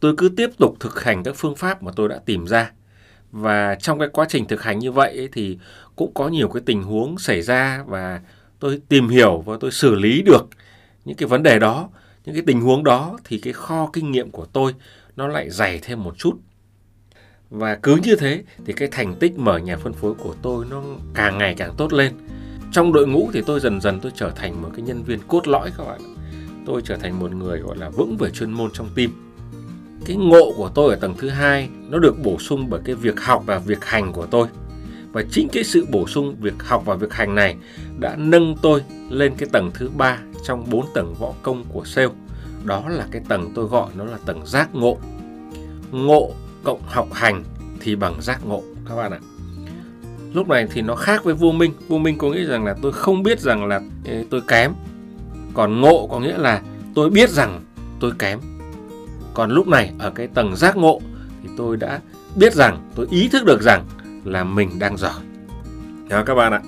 Tôi 0.00 0.14
cứ 0.18 0.28
tiếp 0.28 0.50
tục 0.58 0.76
thực 0.80 1.02
hành 1.02 1.22
các 1.22 1.34
phương 1.36 1.56
pháp 1.56 1.82
mà 1.82 1.92
tôi 1.96 2.08
đã 2.08 2.20
tìm 2.26 2.46
ra. 2.46 2.72
Và 3.32 3.74
trong 3.74 3.98
cái 3.98 4.08
quá 4.12 4.26
trình 4.28 4.46
thực 4.46 4.62
hành 4.62 4.78
như 4.78 4.92
vậy 4.92 5.16
ấy, 5.16 5.28
thì 5.32 5.58
cũng 5.96 6.14
có 6.14 6.28
nhiều 6.28 6.48
cái 6.48 6.62
tình 6.66 6.82
huống 6.82 7.18
xảy 7.18 7.42
ra 7.42 7.84
và 7.86 8.20
tôi 8.58 8.80
tìm 8.88 9.08
hiểu 9.08 9.40
và 9.40 9.56
tôi 9.60 9.70
xử 9.70 9.94
lý 9.94 10.22
được 10.22 10.48
những 11.04 11.16
cái 11.16 11.28
vấn 11.28 11.42
đề 11.42 11.58
đó 11.58 11.88
những 12.24 12.34
cái 12.34 12.44
tình 12.46 12.60
huống 12.60 12.84
đó. 12.84 13.18
Thì 13.24 13.38
cái 13.38 13.52
kho 13.52 13.90
kinh 13.92 14.12
nghiệm 14.12 14.30
của 14.30 14.46
tôi 14.52 14.74
nó 15.16 15.28
lại 15.28 15.50
dày 15.50 15.78
thêm 15.82 16.02
một 16.02 16.18
chút 16.18 16.38
và 17.52 17.74
cứ 17.74 17.96
như 17.96 18.16
thế 18.16 18.42
thì 18.64 18.72
cái 18.72 18.88
thành 18.92 19.14
tích 19.14 19.38
mở 19.38 19.58
nhà 19.58 19.76
phân 19.76 19.92
phối 19.92 20.14
của 20.14 20.34
tôi 20.42 20.64
nó 20.70 20.82
càng 21.14 21.38
ngày 21.38 21.54
càng 21.58 21.74
tốt 21.76 21.92
lên. 21.92 22.12
Trong 22.72 22.92
đội 22.92 23.06
ngũ 23.06 23.30
thì 23.32 23.42
tôi 23.46 23.60
dần 23.60 23.80
dần 23.80 24.00
tôi 24.00 24.12
trở 24.14 24.30
thành 24.30 24.62
một 24.62 24.68
cái 24.76 24.82
nhân 24.82 25.02
viên 25.02 25.18
cốt 25.28 25.48
lõi 25.48 25.70
các 25.78 25.84
bạn 25.84 26.00
tôi 26.66 26.82
trở 26.84 26.96
thành 26.96 27.18
một 27.18 27.32
người 27.32 27.58
gọi 27.58 27.76
là 27.76 27.90
vững 27.90 28.16
về 28.16 28.30
chuyên 28.30 28.50
môn 28.50 28.70
trong 28.72 28.88
team. 28.96 29.10
Cái 30.06 30.16
ngộ 30.16 30.52
của 30.56 30.70
tôi 30.74 30.90
ở 30.90 30.96
tầng 30.96 31.14
thứ 31.18 31.28
hai 31.28 31.68
nó 31.88 31.98
được 31.98 32.14
bổ 32.24 32.38
sung 32.38 32.70
bởi 32.70 32.80
cái 32.84 32.94
việc 32.94 33.20
học 33.20 33.42
và 33.46 33.58
việc 33.58 33.84
hành 33.84 34.12
của 34.12 34.26
tôi. 34.26 34.48
Và 35.12 35.22
chính 35.30 35.48
cái 35.48 35.64
sự 35.64 35.86
bổ 35.90 36.06
sung 36.06 36.36
việc 36.40 36.62
học 36.62 36.82
và 36.86 36.94
việc 36.94 37.12
hành 37.12 37.34
này 37.34 37.56
đã 37.98 38.16
nâng 38.16 38.56
tôi 38.62 38.82
lên 39.10 39.34
cái 39.38 39.48
tầng 39.52 39.70
thứ 39.74 39.88
ba 39.88 40.18
trong 40.44 40.70
bốn 40.70 40.86
tầng 40.94 41.14
võ 41.18 41.32
công 41.42 41.64
của 41.72 41.84
sale. 41.84 42.08
Đó 42.64 42.88
là 42.88 43.06
cái 43.10 43.22
tầng 43.28 43.52
tôi 43.54 43.64
gọi 43.64 43.90
nó 43.94 44.04
là 44.04 44.18
tầng 44.26 44.46
giác 44.46 44.74
ngộ. 44.74 44.98
Ngộ 45.90 46.32
cộng 46.64 46.80
học 46.86 47.08
hành 47.12 47.44
thì 47.80 47.96
bằng 47.96 48.22
giác 48.22 48.46
ngộ 48.46 48.62
các 48.88 48.96
bạn 48.96 49.12
ạ. 49.12 49.18
Lúc 50.34 50.48
này 50.48 50.66
thì 50.72 50.82
nó 50.82 50.94
khác 50.94 51.24
với 51.24 51.34
vô 51.34 51.52
minh. 51.52 51.72
Vô 51.88 51.98
minh 51.98 52.18
có 52.18 52.30
nghĩa 52.30 52.44
rằng 52.44 52.64
là 52.64 52.74
tôi 52.82 52.92
không 52.92 53.22
biết 53.22 53.40
rằng 53.40 53.64
là 53.66 53.80
tôi 54.30 54.40
kém. 54.48 54.72
Còn 55.54 55.80
ngộ 55.80 56.06
có 56.06 56.20
nghĩa 56.20 56.38
là 56.38 56.62
tôi 56.94 57.10
biết 57.10 57.30
rằng 57.30 57.60
tôi 58.00 58.12
kém. 58.18 58.40
Còn 59.34 59.50
lúc 59.50 59.68
này 59.68 59.92
ở 59.98 60.10
cái 60.10 60.26
tầng 60.26 60.56
giác 60.56 60.76
ngộ 60.76 61.00
thì 61.42 61.48
tôi 61.56 61.76
đã 61.76 62.00
biết 62.36 62.54
rằng 62.54 62.90
tôi 62.94 63.06
ý 63.10 63.28
thức 63.28 63.44
được 63.44 63.62
rằng 63.62 63.86
là 64.24 64.44
mình 64.44 64.78
đang 64.78 64.96
giỏi. 64.96 65.20
Đó 66.08 66.22
các 66.26 66.34
bạn 66.34 66.52
ạ. 66.52 66.60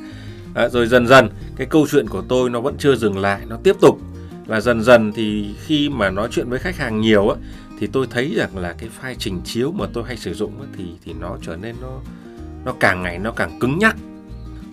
À, 0.55 0.69
rồi 0.69 0.87
dần 0.87 1.07
dần 1.07 1.29
cái 1.57 1.67
câu 1.67 1.87
chuyện 1.91 2.09
của 2.09 2.23
tôi 2.29 2.51
nó 2.51 2.61
vẫn 2.61 2.75
chưa 2.79 2.97
dừng 2.97 3.19
lại 3.19 3.41
nó 3.47 3.57
tiếp 3.63 3.77
tục. 3.81 4.01
Và 4.47 4.61
dần 4.61 4.83
dần 4.83 5.13
thì 5.13 5.55
khi 5.67 5.89
mà 5.89 6.11
nói 6.11 6.29
chuyện 6.31 6.51
với 6.51 6.59
khách 6.59 6.77
hàng 6.77 7.01
nhiều 7.01 7.29
á 7.29 7.37
thì 7.78 7.87
tôi 7.87 8.07
thấy 8.11 8.35
rằng 8.37 8.59
là 8.59 8.75
cái 8.78 8.88
file 9.02 9.14
trình 9.19 9.40
chiếu 9.45 9.73
mà 9.73 9.87
tôi 9.93 10.04
hay 10.07 10.16
sử 10.16 10.35
dụng 10.35 10.52
thì 10.76 10.85
thì 11.04 11.12
nó 11.21 11.37
trở 11.43 11.57
nên 11.57 11.76
nó 11.81 12.00
nó 12.64 12.75
càng 12.81 13.02
ngày 13.02 13.19
nó 13.19 13.31
càng 13.31 13.59
cứng 13.61 13.78
nhắc. 13.78 13.97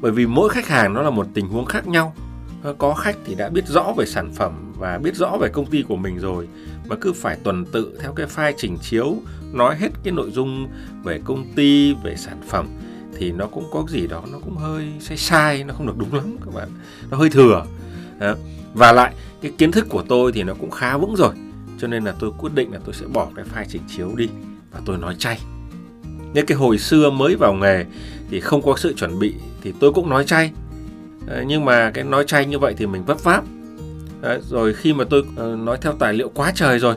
Bởi 0.01 0.11
vì 0.11 0.25
mỗi 0.25 0.49
khách 0.49 0.67
hàng 0.67 0.93
nó 0.93 1.01
là 1.01 1.09
một 1.09 1.27
tình 1.33 1.47
huống 1.47 1.65
khác 1.65 1.87
nhau. 1.87 2.15
Ờ, 2.63 2.75
có 2.77 2.93
khách 2.93 3.15
thì 3.25 3.35
đã 3.35 3.49
biết 3.49 3.67
rõ 3.67 3.93
về 3.97 4.05
sản 4.05 4.31
phẩm 4.33 4.73
và 4.77 4.97
biết 4.97 5.15
rõ 5.15 5.37
về 5.41 5.49
công 5.49 5.65
ty 5.65 5.83
của 5.87 5.95
mình 5.95 6.19
rồi, 6.19 6.47
mà 6.87 6.95
cứ 7.01 7.13
phải 7.13 7.37
tuần 7.43 7.65
tự 7.65 7.97
theo 8.01 8.13
cái 8.13 8.27
file 8.27 8.53
trình 8.57 8.77
chiếu, 8.81 9.15
nói 9.53 9.75
hết 9.75 9.89
cái 10.03 10.13
nội 10.13 10.31
dung 10.31 10.67
về 11.03 11.19
công 11.25 11.45
ty, 11.55 11.93
về 11.93 12.15
sản 12.15 12.41
phẩm, 12.47 12.67
thì 13.17 13.31
nó 13.31 13.47
cũng 13.47 13.65
có 13.71 13.85
gì 13.89 14.07
đó 14.07 14.23
nó 14.31 14.39
cũng 14.39 14.57
hơi 14.57 14.93
sai 14.99 15.17
sai, 15.17 15.63
nó 15.63 15.73
không 15.73 15.87
được 15.87 15.97
đúng 15.97 16.13
lắm 16.13 16.37
các 16.45 16.53
bạn. 16.53 16.69
Nó 17.09 17.17
hơi 17.17 17.29
thừa. 17.29 17.65
Và 18.73 18.91
lại, 18.91 19.13
cái 19.41 19.51
kiến 19.57 19.71
thức 19.71 19.85
của 19.89 20.03
tôi 20.09 20.31
thì 20.31 20.43
nó 20.43 20.53
cũng 20.53 20.71
khá 20.71 20.97
vững 20.97 21.15
rồi 21.15 21.33
cho 21.81 21.87
nên 21.87 22.03
là 22.03 22.13
tôi 22.19 22.31
quyết 22.37 22.49
định 22.55 22.73
là 22.73 22.79
tôi 22.85 22.93
sẽ 22.93 23.05
bỏ 23.13 23.27
cái 23.35 23.45
file 23.45 23.65
trình 23.69 23.81
chiếu 23.87 24.15
đi 24.15 24.29
và 24.71 24.79
tôi 24.85 24.97
nói 24.97 25.15
chay. 25.19 25.39
Nếu 26.33 26.45
cái 26.47 26.57
hồi 26.57 26.77
xưa 26.77 27.09
mới 27.09 27.35
vào 27.35 27.53
nghề 27.53 27.85
thì 28.29 28.39
không 28.39 28.61
có 28.61 28.75
sự 28.77 28.93
chuẩn 28.93 29.19
bị 29.19 29.33
thì 29.61 29.73
tôi 29.79 29.93
cũng 29.93 30.09
nói 30.09 30.25
chay. 30.25 30.51
Ờ, 31.27 31.43
nhưng 31.47 31.65
mà 31.65 31.91
cái 31.91 32.03
nói 32.03 32.23
chay 32.27 32.45
như 32.45 32.59
vậy 32.59 32.73
thì 32.77 32.85
mình 32.85 33.03
vấp 33.05 33.23
váp. 33.23 33.43
Rồi 34.49 34.73
khi 34.73 34.93
mà 34.93 35.03
tôi 35.09 35.23
ờ, 35.35 35.55
nói 35.55 35.77
theo 35.81 35.93
tài 35.99 36.13
liệu 36.13 36.29
quá 36.29 36.51
trời 36.55 36.79
rồi 36.79 36.95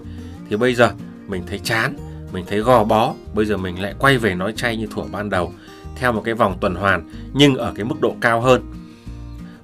thì 0.51 0.57
bây 0.57 0.75
giờ 0.75 0.91
mình 1.29 1.43
thấy 1.47 1.59
chán, 1.59 1.97
mình 2.33 2.45
thấy 2.49 2.61
gò 2.61 2.85
bó. 2.85 3.15
Bây 3.35 3.47
giờ 3.47 3.57
mình 3.57 3.83
lại 3.83 3.95
quay 3.99 4.19
về 4.19 4.35
nói 4.35 4.53
chay 4.57 4.77
như 4.77 4.87
thuở 4.87 5.03
ban 5.13 5.31
đầu, 5.31 5.53
theo 5.97 6.13
một 6.13 6.23
cái 6.25 6.35
vòng 6.35 6.59
tuần 6.61 6.75
hoàn 6.75 7.11
nhưng 7.33 7.57
ở 7.57 7.73
cái 7.77 7.85
mức 7.85 8.01
độ 8.01 8.17
cao 8.21 8.41
hơn. 8.41 8.63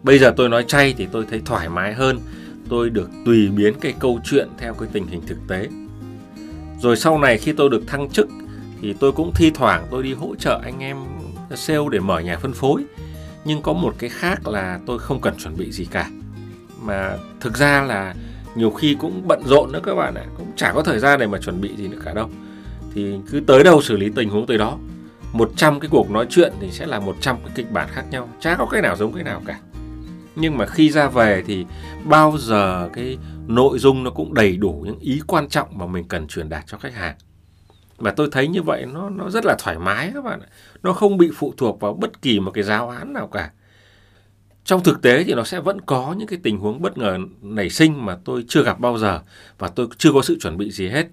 Bây 0.03 0.19
giờ 0.19 0.33
tôi 0.37 0.49
nói 0.49 0.65
chay 0.69 0.95
thì 0.99 1.07
tôi 1.13 1.27
thấy 1.31 1.43
thoải 1.45 1.69
mái 1.69 1.95
hơn 1.95 2.19
tôi 2.71 2.91
được 2.91 3.11
tùy 3.25 3.49
biến 3.49 3.75
cái 3.81 3.95
câu 3.99 4.21
chuyện 4.25 4.49
theo 4.59 4.75
cái 4.75 4.89
tình 4.93 5.07
hình 5.07 5.21
thực 5.27 5.39
tế. 5.49 5.69
Rồi 6.81 6.97
sau 6.97 7.19
này 7.19 7.39
khi 7.39 7.53
tôi 7.53 7.71
được 7.71 7.87
thăng 7.87 8.11
chức 8.11 8.29
thì 8.81 8.93
tôi 8.93 9.13
cũng 9.13 9.33
thi 9.35 9.51
thoảng 9.55 9.87
tôi 9.91 10.03
đi 10.03 10.15
hỗ 10.15 10.35
trợ 10.37 10.61
anh 10.65 10.79
em 10.79 10.97
sale 11.55 11.85
để 11.91 11.99
mở 11.99 12.21
nhà 12.21 12.39
phân 12.39 12.53
phối. 12.53 12.85
Nhưng 13.45 13.63
có 13.63 13.73
một 13.73 13.95
cái 13.99 14.11
khác 14.11 14.49
là 14.49 14.81
tôi 14.87 14.99
không 14.99 15.21
cần 15.21 15.35
chuẩn 15.39 15.57
bị 15.57 15.73
gì 15.73 15.85
cả. 15.85 16.11
Mà 16.83 17.17
thực 17.41 17.57
ra 17.57 17.83
là 17.83 18.15
nhiều 18.55 18.71
khi 18.71 18.97
cũng 19.01 19.23
bận 19.29 19.43
rộn 19.47 19.73
nữa 19.73 19.81
các 19.83 19.95
bạn 19.95 20.15
ạ, 20.15 20.25
cũng 20.37 20.47
chả 20.57 20.73
có 20.73 20.83
thời 20.83 20.99
gian 20.99 21.21
để 21.21 21.27
mà 21.27 21.39
chuẩn 21.39 21.61
bị 21.61 21.71
gì 21.77 21.89
nữa 21.89 21.99
cả 22.05 22.15
đâu. 22.15 22.31
Thì 22.95 23.15
cứ 23.31 23.41
tới 23.41 23.65
đâu 23.65 23.83
xử 23.83 23.97
lý 23.97 24.11
tình 24.15 24.29
huống 24.29 24.47
tới 24.47 24.59
đó. 24.59 24.79
100 25.33 25.81
cái 25.81 25.89
cuộc 25.93 26.11
nói 26.11 26.27
chuyện 26.31 26.53
thì 26.61 26.71
sẽ 26.71 26.87
là 26.87 27.01
100 27.01 27.37
cái 27.45 27.53
kịch 27.55 27.73
bản 27.73 27.89
khác 27.93 28.05
nhau, 28.11 28.29
chả 28.41 28.55
có 28.55 28.67
cái 28.67 28.83
nào 28.83 28.97
giống 28.97 29.13
cái 29.13 29.25
nào 29.25 29.43
cả 29.47 29.59
nhưng 30.41 30.59
mà 30.59 30.67
khi 30.67 30.91
ra 30.91 31.09
về 31.09 31.43
thì 31.47 31.67
bao 32.05 32.37
giờ 32.39 32.89
cái 32.93 33.19
nội 33.47 33.79
dung 33.79 34.05
nó 34.05 34.11
cũng 34.11 34.35
đầy 34.35 34.57
đủ 34.57 34.83
những 34.87 34.99
ý 34.99 35.21
quan 35.27 35.49
trọng 35.49 35.79
mà 35.79 35.87
mình 35.87 36.05
cần 36.09 36.27
truyền 36.27 36.49
đạt 36.49 36.67
cho 36.67 36.79
khách 36.79 36.95
hàng. 36.95 37.17
Và 37.97 38.11
tôi 38.11 38.29
thấy 38.33 38.49
như 38.49 38.63
vậy 38.63 38.87
nó 38.93 39.09
nó 39.11 39.31
rất 39.31 39.45
là 39.45 39.57
thoải 39.59 39.79
mái 39.79 40.11
các 40.15 40.25
bạn 40.25 40.41
ạ. 40.41 40.49
Nó 40.83 40.93
không 40.93 41.17
bị 41.17 41.31
phụ 41.35 41.55
thuộc 41.57 41.81
vào 41.81 41.93
bất 41.93 42.23
kỳ 42.23 42.41
một 42.41 42.51
cái 42.51 42.65
giáo 42.65 42.89
án 42.89 43.13
nào 43.13 43.27
cả. 43.27 43.51
Trong 44.65 44.83
thực 44.83 45.03
tế 45.03 45.25
thì 45.25 45.35
nó 45.35 45.45
sẽ 45.45 45.61
vẫn 45.61 45.81
có 45.81 46.15
những 46.19 46.29
cái 46.29 46.39
tình 46.43 46.59
huống 46.59 46.83
bất 46.83 46.99
ngờ 46.99 47.19
nảy 47.43 47.71
sinh 47.71 48.07
mà 48.07 48.19
tôi 48.25 48.45
chưa 48.49 48.63
gặp 48.63 48.81
bao 48.81 48.99
giờ 48.99 49.21
và 49.59 49.69
tôi 49.69 49.89
chưa 49.99 50.13
có 50.13 50.23
sự 50.23 50.39
chuẩn 50.41 50.57
bị 50.57 50.71
gì 50.71 50.89
hết. 50.89 51.07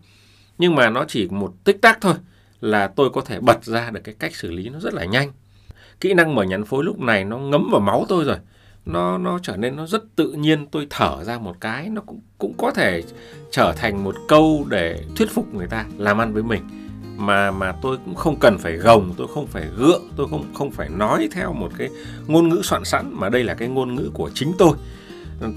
Nhưng 0.57 0.75
mà 0.75 0.89
nó 0.89 1.05
chỉ 1.07 1.27
một 1.27 1.53
tích 1.63 1.81
tắc 1.81 2.01
thôi 2.01 2.13
là 2.61 2.87
tôi 2.87 3.09
có 3.09 3.21
thể 3.21 3.39
bật 3.39 3.65
ra 3.65 3.91
được 3.91 4.01
cái 4.03 4.15
cách 4.19 4.35
xử 4.35 4.51
lý 4.51 4.69
nó 4.69 4.79
rất 4.79 4.93
là 4.93 5.05
nhanh. 5.05 5.31
Kỹ 5.99 6.13
năng 6.13 6.35
mở 6.35 6.43
nhắn 6.43 6.65
phối 6.65 6.83
lúc 6.83 6.99
này 6.99 7.25
nó 7.25 7.37
ngấm 7.37 7.69
vào 7.71 7.81
máu 7.81 8.05
tôi 8.09 8.25
rồi 8.25 8.37
nó 8.87 9.17
nó 9.17 9.39
trở 9.39 9.57
nên 9.57 9.75
nó 9.75 9.85
rất 9.85 10.15
tự 10.15 10.31
nhiên. 10.31 10.65
Tôi 10.71 10.87
thở 10.89 11.23
ra 11.23 11.37
một 11.37 11.55
cái, 11.61 11.89
nó 11.89 12.01
cũng 12.01 12.19
cũng 12.37 12.53
có 12.57 12.71
thể 12.71 13.03
trở 13.51 13.73
thành 13.77 14.03
một 14.03 14.15
câu 14.27 14.65
để 14.69 15.03
thuyết 15.15 15.31
phục 15.31 15.53
người 15.53 15.67
ta 15.67 15.85
làm 15.97 16.17
ăn 16.17 16.33
với 16.33 16.43
mình. 16.43 16.61
Mà 17.17 17.51
mà 17.51 17.71
tôi 17.81 17.97
cũng 18.05 18.15
không 18.15 18.39
cần 18.39 18.57
phải 18.57 18.73
gồng, 18.73 19.13
tôi 19.17 19.27
không 19.33 19.47
phải 19.47 19.65
gượng, 19.77 20.01
tôi 20.15 20.27
không 20.29 20.53
không 20.53 20.71
phải 20.71 20.89
nói 20.89 21.29
theo 21.31 21.53
một 21.53 21.71
cái 21.77 21.89
ngôn 22.27 22.49
ngữ 22.49 22.61
soạn 22.63 22.85
sẵn, 22.85 23.09
mà 23.13 23.29
đây 23.29 23.43
là 23.43 23.53
cái 23.53 23.67
ngôn 23.67 23.95
ngữ 23.95 24.09
của 24.13 24.29
chính 24.33 24.51
tôi, 24.57 24.77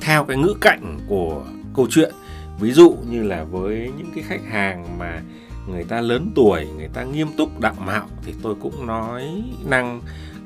theo 0.01 0.25
cái 0.25 0.37
ngữ 0.37 0.55
cảnh 0.61 0.99
của 1.09 1.45
câu 1.75 1.87
chuyện. 1.91 2.15
Ví 2.61 2.73
dụ 2.73 2.97
như 3.11 3.23
là 3.23 3.45
với 3.45 3.91
những 3.99 4.11
cái 4.15 4.25
khách 4.25 4.45
hàng 4.51 4.99
mà 4.99 5.23
người 5.69 5.85
ta 5.85 6.01
lớn 6.01 6.33
tuổi, 6.35 6.67
người 6.77 6.89
ta 6.95 7.05
nghiêm 7.05 7.29
túc, 7.37 7.61
đạo 7.61 7.75
mạo, 7.87 8.09
thì 8.25 8.35
tôi 8.43 8.55
cũng 8.63 8.87
nói 8.87 9.43
năng 9.65 10.01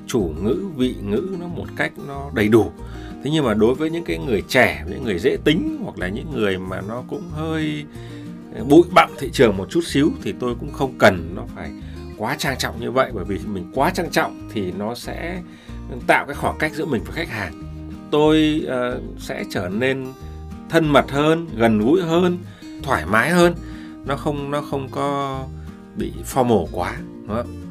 chủ 0.06 0.32
ngữ 0.42 0.64
vị 0.76 0.94
ngữ 1.02 1.36
nó 1.40 1.46
một 1.46 1.66
cách 1.76 1.92
nó 2.08 2.30
đầy 2.34 2.48
đủ. 2.48 2.72
Thế 3.24 3.30
nhưng 3.30 3.44
mà 3.44 3.54
đối 3.54 3.74
với 3.74 3.90
những 3.90 4.04
cái 4.04 4.18
người 4.18 4.42
trẻ 4.48 4.84
những 4.90 5.04
người 5.04 5.18
dễ 5.18 5.36
tính 5.44 5.78
hoặc 5.84 5.98
là 5.98 6.08
những 6.08 6.32
người 6.32 6.58
mà 6.58 6.80
nó 6.80 7.02
cũng 7.08 7.30
hơi 7.32 7.84
ờ, 8.54 8.64
bụi 8.64 8.82
bặm 8.94 9.10
thị 9.18 9.30
trường 9.32 9.56
một 9.56 9.70
chút 9.70 9.80
xíu 9.84 10.10
thì 10.22 10.34
tôi 10.40 10.54
cũng 10.60 10.72
không 10.72 10.94
cần 10.98 11.32
nó 11.34 11.42
phải 11.54 11.70
quá 12.16 12.36
trang 12.38 12.58
trọng 12.58 12.80
như 12.80 12.90
vậy. 12.90 13.10
Bởi 13.14 13.24
vì 13.24 13.38
mình 13.46 13.70
quá 13.74 13.90
trang 13.90 14.10
trọng 14.10 14.48
thì 14.52 14.72
nó 14.72 14.94
sẽ 14.94 15.42
tạo 16.06 16.26
cái 16.26 16.34
khoảng 16.34 16.58
cách 16.58 16.72
giữa 16.74 16.84
mình 16.84 17.02
và 17.06 17.12
khách 17.12 17.28
hàng. 17.28 17.62
Tôi 18.10 18.66
uh, 18.66 19.02
sẽ 19.18 19.44
trở 19.50 19.68
nên 19.68 20.06
thân 20.68 20.88
mật 20.88 21.10
hơn 21.10 21.48
gần 21.56 21.78
gũi 21.78 22.02
hơn 22.02 22.38
thoải 22.82 23.06
mái 23.06 23.30
hơn. 23.30 23.54
Nó 24.06 24.16
không 24.16 24.50
nó 24.50 24.60
không 24.60 24.88
có 24.90 25.40
bị 25.96 26.12
formal 26.34 26.66
quá 26.72 26.96
đúng 27.26 27.36
không? 27.36 27.64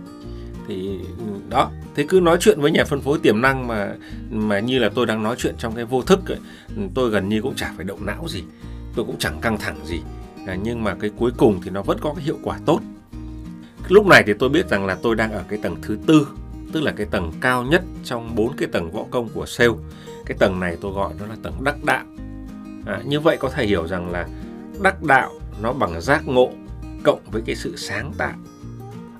thì 0.67 0.99
ừ, 1.17 1.25
đó 1.49 1.71
thế 1.95 2.05
cứ 2.09 2.19
nói 2.19 2.38
chuyện 2.39 2.62
với 2.62 2.71
nhà 2.71 2.85
phân 2.85 3.01
phối 3.01 3.19
tiềm 3.19 3.41
năng 3.41 3.67
mà 3.67 3.93
mà 4.29 4.59
như 4.59 4.79
là 4.79 4.89
tôi 4.95 5.05
đang 5.05 5.23
nói 5.23 5.35
chuyện 5.39 5.55
trong 5.57 5.75
cái 5.75 5.85
vô 5.85 6.01
thức 6.01 6.19
ấy, 6.27 6.39
tôi 6.93 7.09
gần 7.09 7.29
như 7.29 7.41
cũng 7.41 7.55
chả 7.55 7.73
phải 7.77 7.85
động 7.85 8.05
não 8.05 8.27
gì 8.27 8.43
tôi 8.95 9.05
cũng 9.05 9.15
chẳng 9.19 9.39
căng 9.41 9.57
thẳng 9.57 9.85
gì. 9.85 10.01
À, 10.47 10.57
nhưng 10.63 10.83
mà 10.83 10.95
cái 10.95 11.12
cuối 11.17 11.31
cùng 11.38 11.59
thì 11.63 11.71
nó 11.71 11.81
vẫn 11.81 11.97
có 12.01 12.13
cái 12.13 12.23
hiệu 12.23 12.38
quả 12.43 12.59
tốt. 12.65 12.79
Lúc 13.88 14.07
này 14.07 14.23
thì 14.27 14.33
tôi 14.39 14.50
biết 14.50 14.69
rằng 14.69 14.85
là 14.85 14.97
tôi 15.01 15.15
đang 15.15 15.31
ở 15.31 15.43
cái 15.50 15.59
tầng 15.63 15.75
thứ 15.81 15.97
tư 16.07 16.27
tức 16.73 16.83
là 16.83 16.91
cái 16.91 17.07
tầng 17.12 17.31
cao 17.41 17.63
nhất 17.63 17.83
trong 18.03 18.35
bốn 18.35 18.57
cái 18.57 18.69
tầng 18.71 18.91
võ 18.91 19.03
công 19.12 19.29
của 19.29 19.45
sale. 19.45 19.73
Cái 20.25 20.38
tầng 20.39 20.59
này 20.59 20.77
tôi 20.81 20.91
gọi 20.91 21.13
nó 21.19 21.25
là 21.25 21.35
tầng 21.43 21.63
đắc 21.63 21.83
đạo. 21.83 22.05
À, 22.85 23.01
như 23.05 23.19
vậy 23.19 23.38
có 23.39 23.50
thể 23.50 23.65
hiểu 23.65 23.88
rằng 23.88 24.12
là 24.12 24.27
đắc 24.81 25.03
đạo 25.03 25.31
nó 25.62 25.73
bằng 25.73 26.01
giác 26.01 26.27
ngộ 26.27 26.51
cộng 27.03 27.19
với 27.31 27.41
cái 27.45 27.55
sự 27.55 27.75
sáng 27.77 28.13
tạo 28.17 28.33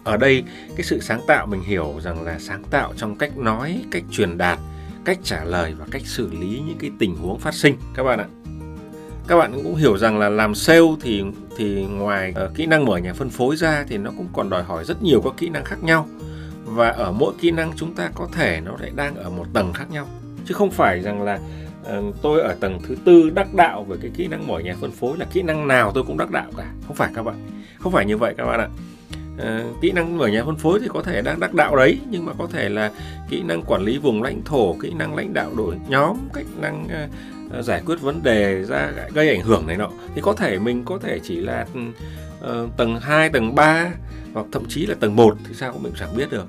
ở 0.04 0.18
đây 0.18 0.44
cái 0.76 0.84
sự 0.84 1.02
sáng 1.02 1.22
tạo 1.28 1.46
mình 1.46 1.62
hiểu 1.62 2.00
rằng 2.02 2.24
là 2.24 2.40
sáng 2.40 2.64
tạo 2.64 2.94
trong 2.98 3.16
cách 3.16 3.38
nói 3.38 3.84
cách 3.92 4.04
truyền 4.12 4.38
đạt 4.38 4.60
cách 5.06 5.20
trả 5.24 5.44
lời 5.44 5.74
và 5.80 5.86
cách 5.92 6.02
xử 6.06 6.30
lý 6.32 6.62
những 6.68 6.78
cái 6.80 6.92
tình 7.00 7.16
huống 7.16 7.40
phát 7.40 7.54
sinh. 7.54 7.76
Các 7.94 8.04
bạn 8.04 8.20
ạ. 8.20 8.26
Các 9.28 9.38
bạn 9.38 9.54
cũng 9.54 9.76
hiểu 9.76 9.98
rằng 9.98 10.20
là 10.20 10.30
làm 10.30 10.56
sale 10.56 10.88
thì 11.02 11.24
thì 11.58 11.86
ngoài 11.86 12.34
uh, 12.46 12.56
kỹ 12.56 12.66
năng 12.66 12.86
mở 12.86 12.98
nhà 12.98 13.14
phân 13.14 13.30
phối 13.30 13.56
ra 13.56 13.86
thì 13.88 13.98
nó 13.98 14.12
cũng 14.18 14.28
còn 14.34 14.50
đòi 14.50 14.64
hỏi 14.64 14.86
rất 14.86 15.04
nhiều 15.04 15.22
các 15.22 15.34
kỹ 15.38 15.50
năng 15.50 15.66
khác 15.66 15.84
nhau. 15.84 16.08
Và 16.66 16.90
ở 16.90 17.12
mỗi 17.12 17.34
kỹ 17.42 17.52
năng 17.52 17.72
chúng 17.76 17.96
ta 17.96 18.10
có 18.16 18.28
thể 18.32 18.62
nó 18.66 18.78
lại 18.80 18.92
đang 18.96 19.16
ở 19.16 19.30
một 19.30 19.46
tầng 19.54 19.74
khác 19.74 19.92
nhau. 19.92 20.08
Chứ 20.46 20.54
không 20.54 20.72
phải 20.72 21.02
rằng 21.02 21.22
là 21.22 21.40
uh, 21.98 22.16
tôi 22.22 22.42
ở 22.42 22.56
tầng 22.60 22.80
thứ 22.88 22.96
tư 23.06 23.30
đắc 23.30 23.54
đạo 23.54 23.84
về 23.84 23.98
cái 24.02 24.12
kỹ 24.16 24.28
năng 24.28 24.48
mở 24.48 24.60
nhà 24.60 24.76
phân 24.82 24.92
phối 24.92 25.18
là 25.18 25.26
kỹ 25.34 25.42
năng 25.42 25.68
nào 25.68 25.92
tôi 25.92 26.04
cũng 26.04 26.18
đắc 26.18 26.32
đạo 26.32 26.52
cả. 26.58 26.72
Không 26.88 26.96
phải 26.96 27.12
các 27.16 27.24
bạn. 27.24 27.36
Không 27.80 27.92
phải 27.92 28.06
như 28.06 28.18
vậy 28.18 28.34
các 28.38 28.46
bạn 28.46 28.60
ạ 28.60 28.70
uh, 29.38 29.82
kỹ 29.82 29.92
năng 29.92 30.18
mở 30.18 30.28
nhà 30.28 30.44
phân 30.46 30.56
phối 30.56 30.80
thì 30.80 30.88
có 30.94 31.02
thể 31.04 31.22
đang 31.22 31.40
đắc 31.40 31.54
đạo 31.54 31.75
đấy 31.75 32.00
nhưng 32.10 32.25
mà 32.25 32.34
có 32.38 32.48
thể 32.52 32.70
là 32.70 32.92
kỹ 33.30 33.44
năng 33.44 33.63
quản 33.63 33.82
lý 33.82 33.98
vùng 33.98 34.24
lãnh 34.24 34.42
thổ 34.46 34.75
kỹ 34.82 34.94
năng 34.98 35.16
lãnh 35.16 35.34
đạo 35.34 35.52
đội 35.58 35.75
nhóm 35.88 36.18
cách 36.34 36.46
năng 36.58 36.88
uh, 37.60 37.66
giải 37.66 37.82
quyết 37.86 38.02
vấn 38.02 38.24
đề 38.24 38.63
ra 38.63 38.92
gây 39.13 39.30
ảnh 39.30 39.42
hưởng 39.42 39.68
này 39.68 39.78
nọ 39.78 39.90
thì 40.16 40.22
có 40.22 40.34
thể 40.34 40.60
mình 40.60 40.84
có 40.86 40.98
thể 40.98 41.20
chỉ 41.24 41.36
là 41.36 41.66
uh, 42.44 42.78
tầng 42.78 43.00
2, 43.00 43.30
tầng 43.30 43.56
3 43.56 43.92
hoặc 44.34 44.46
thậm 44.52 44.63
chí 44.68 44.86
là 44.86 44.96
tầng 45.00 45.16
1 45.16 45.38
thì 45.48 45.54
sao 45.54 45.74
cũng 45.74 45.84
mình 45.84 45.94
chẳng 46.00 46.18
biết 46.18 46.32
được. 46.32 46.48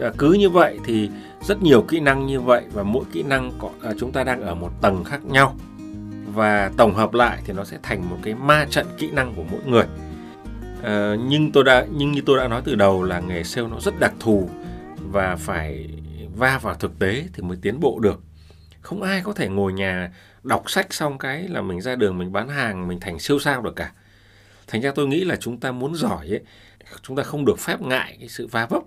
À, 0.00 0.10
cứ 0.18 0.32
như 0.32 0.50
vậy 0.50 0.78
thì 0.84 1.10
rất 1.42 1.62
nhiều 1.62 1.82
kỹ 1.82 2.00
năng 2.00 2.26
như 2.26 2.40
vậy 2.40 2.62
và 2.72 2.82
mỗi 2.82 3.04
kỹ 3.12 3.22
năng 3.22 3.52
có, 3.58 3.70
à, 3.82 3.92
chúng 3.98 4.12
ta 4.12 4.24
đang 4.24 4.42
ở 4.42 4.54
một 4.54 4.70
tầng 4.80 5.04
khác 5.04 5.24
nhau 5.24 5.56
và 6.34 6.70
tổng 6.76 6.94
hợp 6.94 7.14
lại 7.14 7.38
thì 7.44 7.52
nó 7.52 7.64
sẽ 7.64 7.78
thành 7.82 8.10
một 8.10 8.16
cái 8.22 8.34
ma 8.34 8.66
trận 8.70 8.86
kỹ 8.98 9.10
năng 9.12 9.34
của 9.34 9.44
mỗi 9.50 9.60
người. 9.66 9.84
À, 10.84 11.14
nhưng 11.28 11.52
tôi 11.52 11.64
đã 11.64 11.86
nhưng 11.90 12.12
như 12.12 12.20
tôi 12.26 12.38
đã 12.38 12.48
nói 12.48 12.62
từ 12.64 12.74
đầu 12.74 13.02
là 13.02 13.20
nghề 13.20 13.44
sale 13.44 13.68
nó 13.68 13.80
rất 13.80 14.00
đặc 14.00 14.12
thù 14.20 14.50
và 14.96 15.36
phải 15.36 15.88
va 16.36 16.58
vào 16.62 16.74
thực 16.74 16.98
tế 16.98 17.24
thì 17.34 17.42
mới 17.42 17.58
tiến 17.62 17.80
bộ 17.80 17.98
được. 17.98 18.20
Không 18.80 19.02
ai 19.02 19.20
có 19.24 19.32
thể 19.32 19.48
ngồi 19.48 19.72
nhà 19.72 20.12
đọc 20.42 20.70
sách 20.70 20.94
xong 20.94 21.18
cái 21.18 21.48
là 21.48 21.62
mình 21.62 21.80
ra 21.80 21.96
đường 21.96 22.18
mình 22.18 22.32
bán 22.32 22.48
hàng 22.48 22.88
mình 22.88 23.00
thành 23.00 23.18
siêu 23.18 23.38
sao 23.38 23.62
được 23.62 23.76
cả. 23.76 23.92
Thành 24.66 24.80
ra 24.80 24.92
tôi 24.94 25.06
nghĩ 25.06 25.24
là 25.24 25.36
chúng 25.36 25.60
ta 25.60 25.72
muốn 25.72 25.94
giỏi 25.94 26.28
ấy 26.28 26.40
chúng 27.02 27.16
ta 27.16 27.22
không 27.22 27.44
được 27.44 27.58
phép 27.58 27.80
ngại 27.80 28.16
cái 28.20 28.28
sự 28.28 28.46
va 28.46 28.66
vấp. 28.66 28.82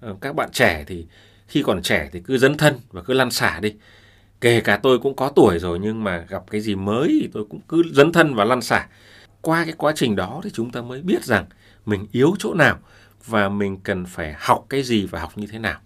Ờ, 0.00 0.16
các 0.20 0.34
bạn 0.34 0.48
trẻ 0.52 0.84
thì 0.86 1.06
khi 1.48 1.62
còn 1.62 1.82
trẻ 1.82 2.08
thì 2.12 2.20
cứ 2.20 2.38
dấn 2.38 2.56
thân 2.56 2.74
và 2.90 3.02
cứ 3.02 3.14
lăn 3.14 3.30
xả 3.30 3.60
đi. 3.60 3.74
Kể 4.40 4.60
cả 4.60 4.76
tôi 4.82 4.98
cũng 4.98 5.16
có 5.16 5.32
tuổi 5.36 5.58
rồi 5.58 5.78
nhưng 5.78 6.04
mà 6.04 6.24
gặp 6.28 6.42
cái 6.50 6.60
gì 6.60 6.74
mới 6.74 7.18
thì 7.20 7.28
tôi 7.32 7.44
cũng 7.50 7.60
cứ 7.68 7.82
dấn 7.92 8.12
thân 8.12 8.34
và 8.34 8.44
lăn 8.44 8.60
xả 8.62 8.86
qua 9.42 9.64
cái 9.64 9.74
quá 9.78 9.92
trình 9.96 10.16
đó 10.16 10.40
thì 10.44 10.50
chúng 10.50 10.70
ta 10.70 10.82
mới 10.82 11.02
biết 11.02 11.24
rằng 11.24 11.44
mình 11.86 12.06
yếu 12.12 12.34
chỗ 12.38 12.54
nào 12.54 12.78
và 13.26 13.48
mình 13.48 13.76
cần 13.82 14.06
phải 14.06 14.34
học 14.38 14.66
cái 14.68 14.82
gì 14.82 15.06
và 15.06 15.20
học 15.20 15.32
như 15.36 15.46
thế 15.46 15.58
nào. 15.58 15.80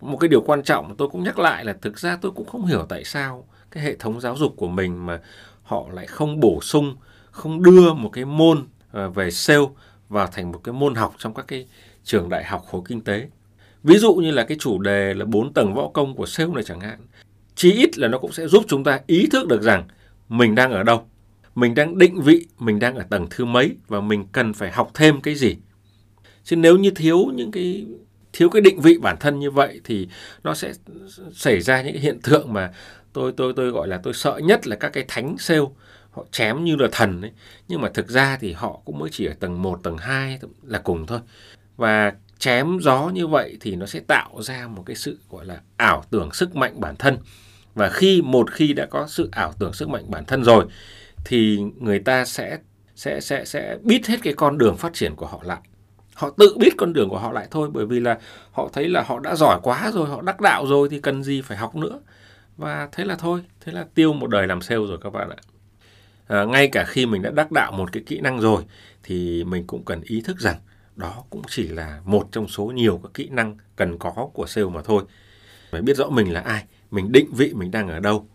Một 0.00 0.16
cái 0.16 0.28
điều 0.28 0.40
quan 0.40 0.62
trọng 0.62 0.88
mà 0.88 0.94
tôi 0.98 1.08
cũng 1.08 1.24
nhắc 1.24 1.38
lại 1.38 1.64
là 1.64 1.76
thực 1.82 1.98
ra 1.98 2.18
tôi 2.22 2.32
cũng 2.32 2.46
không 2.46 2.66
hiểu 2.66 2.86
tại 2.88 3.04
sao 3.04 3.44
cái 3.70 3.84
hệ 3.84 3.96
thống 3.96 4.20
giáo 4.20 4.36
dục 4.36 4.54
của 4.56 4.68
mình 4.68 5.06
mà 5.06 5.20
họ 5.62 5.86
lại 5.92 6.06
không 6.06 6.40
bổ 6.40 6.60
sung, 6.62 6.96
không 7.30 7.62
đưa 7.62 7.92
một 7.92 8.10
cái 8.12 8.24
môn 8.24 8.66
à, 8.92 9.08
về 9.08 9.30
sale 9.30 9.64
vào 10.08 10.26
thành 10.26 10.52
một 10.52 10.60
cái 10.64 10.72
môn 10.72 10.94
học 10.94 11.14
trong 11.18 11.34
các 11.34 11.44
cái 11.48 11.66
trường 12.04 12.28
đại 12.28 12.44
học 12.44 12.64
khối 12.70 12.80
kinh 12.88 13.00
tế. 13.00 13.28
Ví 13.82 13.98
dụ 13.98 14.14
như 14.14 14.30
là 14.30 14.44
cái 14.44 14.56
chủ 14.60 14.78
đề 14.78 15.14
là 15.14 15.24
bốn 15.24 15.52
tầng 15.52 15.74
võ 15.74 15.88
công 15.88 16.14
của 16.14 16.26
sale 16.26 16.50
này 16.54 16.64
chẳng 16.64 16.80
hạn, 16.80 16.98
chí 17.54 17.72
ít 17.72 17.98
là 17.98 18.08
nó 18.08 18.18
cũng 18.18 18.32
sẽ 18.32 18.48
giúp 18.48 18.64
chúng 18.68 18.84
ta 18.84 19.00
ý 19.06 19.26
thức 19.32 19.48
được 19.48 19.62
rằng 19.62 19.84
mình 20.28 20.54
đang 20.54 20.72
ở 20.72 20.82
đâu 20.82 21.06
mình 21.56 21.74
đang 21.74 21.98
định 21.98 22.20
vị 22.20 22.46
mình 22.58 22.78
đang 22.78 22.94
ở 22.94 23.04
tầng 23.10 23.26
thứ 23.30 23.44
mấy 23.44 23.76
và 23.88 24.00
mình 24.00 24.26
cần 24.32 24.52
phải 24.52 24.70
học 24.70 24.90
thêm 24.94 25.20
cái 25.20 25.34
gì? 25.34 25.56
Chứ 26.44 26.56
nếu 26.56 26.76
như 26.76 26.90
thiếu 26.90 27.18
những 27.34 27.50
cái 27.50 27.86
thiếu 28.32 28.48
cái 28.48 28.62
định 28.62 28.80
vị 28.80 28.98
bản 28.98 29.16
thân 29.20 29.38
như 29.38 29.50
vậy 29.50 29.80
thì 29.84 30.08
nó 30.44 30.54
sẽ 30.54 30.72
xảy 31.34 31.60
ra 31.60 31.82
những 31.82 31.96
hiện 31.96 32.20
tượng 32.20 32.52
mà 32.52 32.72
tôi 33.12 33.32
tôi 33.36 33.52
tôi 33.56 33.70
gọi 33.70 33.88
là 33.88 34.00
tôi 34.02 34.14
sợ 34.14 34.40
nhất 34.44 34.66
là 34.66 34.76
các 34.76 34.88
cái 34.88 35.04
thánh 35.08 35.36
sale 35.38 35.60
họ 36.10 36.24
chém 36.30 36.64
như 36.64 36.76
là 36.76 36.88
thần 36.92 37.22
ấy. 37.22 37.32
Nhưng 37.68 37.80
mà 37.80 37.90
thực 37.94 38.08
ra 38.08 38.38
thì 38.40 38.52
họ 38.52 38.80
cũng 38.84 38.98
mới 38.98 39.10
chỉ 39.12 39.26
ở 39.26 39.34
tầng 39.40 39.62
1, 39.62 39.80
tầng 39.82 39.98
2 39.98 40.38
là 40.62 40.78
cùng 40.78 41.06
thôi. 41.06 41.20
Và 41.76 42.12
chém 42.38 42.78
gió 42.80 43.08
như 43.08 43.26
vậy 43.26 43.56
thì 43.60 43.76
nó 43.76 43.86
sẽ 43.86 44.00
tạo 44.00 44.42
ra 44.42 44.68
một 44.68 44.82
cái 44.86 44.96
sự 44.96 45.18
gọi 45.30 45.44
là 45.46 45.60
ảo 45.76 46.04
tưởng 46.10 46.32
sức 46.32 46.56
mạnh 46.56 46.80
bản 46.80 46.96
thân. 46.96 47.18
Và 47.74 47.90
khi 47.90 48.22
một 48.22 48.52
khi 48.52 48.72
đã 48.72 48.86
có 48.86 49.06
sự 49.08 49.28
ảo 49.32 49.52
tưởng 49.58 49.72
sức 49.72 49.88
mạnh 49.88 50.04
bản 50.10 50.24
thân 50.24 50.44
rồi 50.44 50.66
thì 51.28 51.58
người 51.78 51.98
ta 51.98 52.24
sẽ 52.24 52.58
sẽ 52.94 53.20
sẽ 53.20 53.44
sẽ 53.44 53.78
biết 53.82 54.06
hết 54.06 54.16
cái 54.22 54.32
con 54.32 54.58
đường 54.58 54.76
phát 54.76 54.94
triển 54.94 55.16
của 55.16 55.26
họ 55.26 55.40
lại. 55.42 55.58
Họ 56.14 56.30
tự 56.30 56.56
biết 56.58 56.70
con 56.76 56.92
đường 56.92 57.08
của 57.08 57.18
họ 57.18 57.32
lại 57.32 57.48
thôi 57.50 57.70
bởi 57.72 57.86
vì 57.86 58.00
là 58.00 58.18
họ 58.52 58.68
thấy 58.72 58.88
là 58.88 59.02
họ 59.02 59.18
đã 59.20 59.34
giỏi 59.34 59.60
quá 59.62 59.90
rồi 59.94 60.08
họ 60.08 60.22
đắc 60.22 60.40
đạo 60.40 60.66
rồi 60.66 60.88
thì 60.88 61.00
cần 61.00 61.22
gì 61.22 61.42
phải 61.42 61.58
học 61.58 61.76
nữa. 61.76 62.00
Và 62.56 62.88
thế 62.92 63.04
là 63.04 63.16
thôi 63.16 63.40
thế 63.60 63.72
là 63.72 63.86
tiêu 63.94 64.12
một 64.12 64.30
đời 64.30 64.46
làm 64.46 64.60
sale 64.60 64.86
rồi 64.86 64.98
các 65.02 65.10
bạn 65.12 65.30
ạ. 65.30 65.36
À, 66.26 66.44
ngay 66.44 66.68
cả 66.68 66.84
khi 66.84 67.06
mình 67.06 67.22
đã 67.22 67.30
đắc 67.30 67.52
đạo 67.52 67.72
một 67.72 67.92
cái 67.92 68.02
kỹ 68.06 68.20
năng 68.20 68.40
rồi 68.40 68.62
thì 69.02 69.44
mình 69.44 69.66
cũng 69.66 69.84
cần 69.84 70.00
ý 70.04 70.20
thức 70.20 70.38
rằng 70.38 70.56
đó 70.96 71.24
cũng 71.30 71.42
chỉ 71.48 71.68
là 71.68 72.00
một 72.04 72.28
trong 72.32 72.48
số 72.48 72.64
nhiều 72.64 73.00
các 73.02 73.14
kỹ 73.14 73.28
năng 73.28 73.56
cần 73.76 73.98
có 73.98 74.10
của 74.32 74.46
sale 74.46 74.68
mà 74.68 74.82
thôi. 74.82 75.04
Phải 75.70 75.82
biết 75.82 75.96
rõ 75.96 76.08
mình 76.08 76.32
là 76.32 76.40
ai 76.40 76.64
mình 76.90 77.12
định 77.12 77.26
vị 77.32 77.52
mình 77.54 77.70
đang 77.70 77.88
ở 77.88 78.00
đâu 78.00 78.26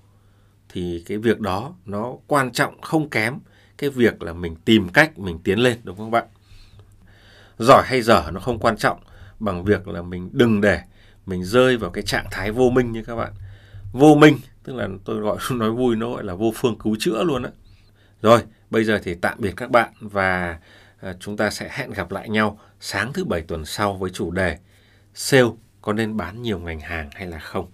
thì 0.71 1.03
cái 1.05 1.17
việc 1.17 1.39
đó 1.39 1.73
nó 1.85 2.13
quan 2.27 2.51
trọng 2.51 2.81
không 2.81 3.09
kém 3.09 3.39
cái 3.77 3.89
việc 3.89 4.21
là 4.23 4.33
mình 4.33 4.55
tìm 4.65 4.89
cách 4.89 5.19
mình 5.19 5.39
tiến 5.43 5.59
lên, 5.59 5.77
đúng 5.83 5.97
không 5.97 6.11
bạn? 6.11 6.27
Giỏi 7.59 7.83
hay 7.85 8.01
dở 8.01 8.23
nó 8.33 8.39
không 8.39 8.59
quan 8.59 8.77
trọng, 8.77 8.99
bằng 9.39 9.63
việc 9.63 9.87
là 9.87 10.01
mình 10.01 10.29
đừng 10.33 10.61
để 10.61 10.81
mình 11.25 11.43
rơi 11.43 11.77
vào 11.77 11.89
cái 11.89 12.03
trạng 12.03 12.25
thái 12.31 12.51
vô 12.51 12.69
minh 12.69 12.91
như 12.91 13.03
các 13.03 13.15
bạn. 13.15 13.33
Vô 13.93 14.15
minh, 14.15 14.37
tức 14.63 14.75
là 14.75 14.87
tôi 15.05 15.19
gọi, 15.19 15.37
nói 15.51 15.71
vui 15.71 15.95
nó 15.95 16.09
gọi 16.09 16.23
là 16.23 16.33
vô 16.33 16.51
phương 16.55 16.77
cứu 16.77 16.95
chữa 16.99 17.23
luôn 17.23 17.43
á. 17.43 17.49
Rồi, 18.21 18.43
bây 18.69 18.83
giờ 18.83 18.99
thì 19.03 19.15
tạm 19.15 19.37
biệt 19.41 19.53
các 19.57 19.71
bạn 19.71 19.93
và 19.99 20.59
à, 21.01 21.13
chúng 21.19 21.37
ta 21.37 21.49
sẽ 21.49 21.69
hẹn 21.71 21.91
gặp 21.91 22.11
lại 22.11 22.29
nhau 22.29 22.59
sáng 22.79 23.13
thứ 23.13 23.25
bảy 23.25 23.41
tuần 23.41 23.65
sau 23.65 23.93
với 23.93 24.09
chủ 24.09 24.31
đề 24.31 24.57
sale 25.13 25.49
có 25.81 25.93
nên 25.93 26.17
bán 26.17 26.41
nhiều 26.41 26.59
ngành 26.59 26.79
hàng 26.79 27.09
hay 27.13 27.27
là 27.27 27.39
không? 27.39 27.71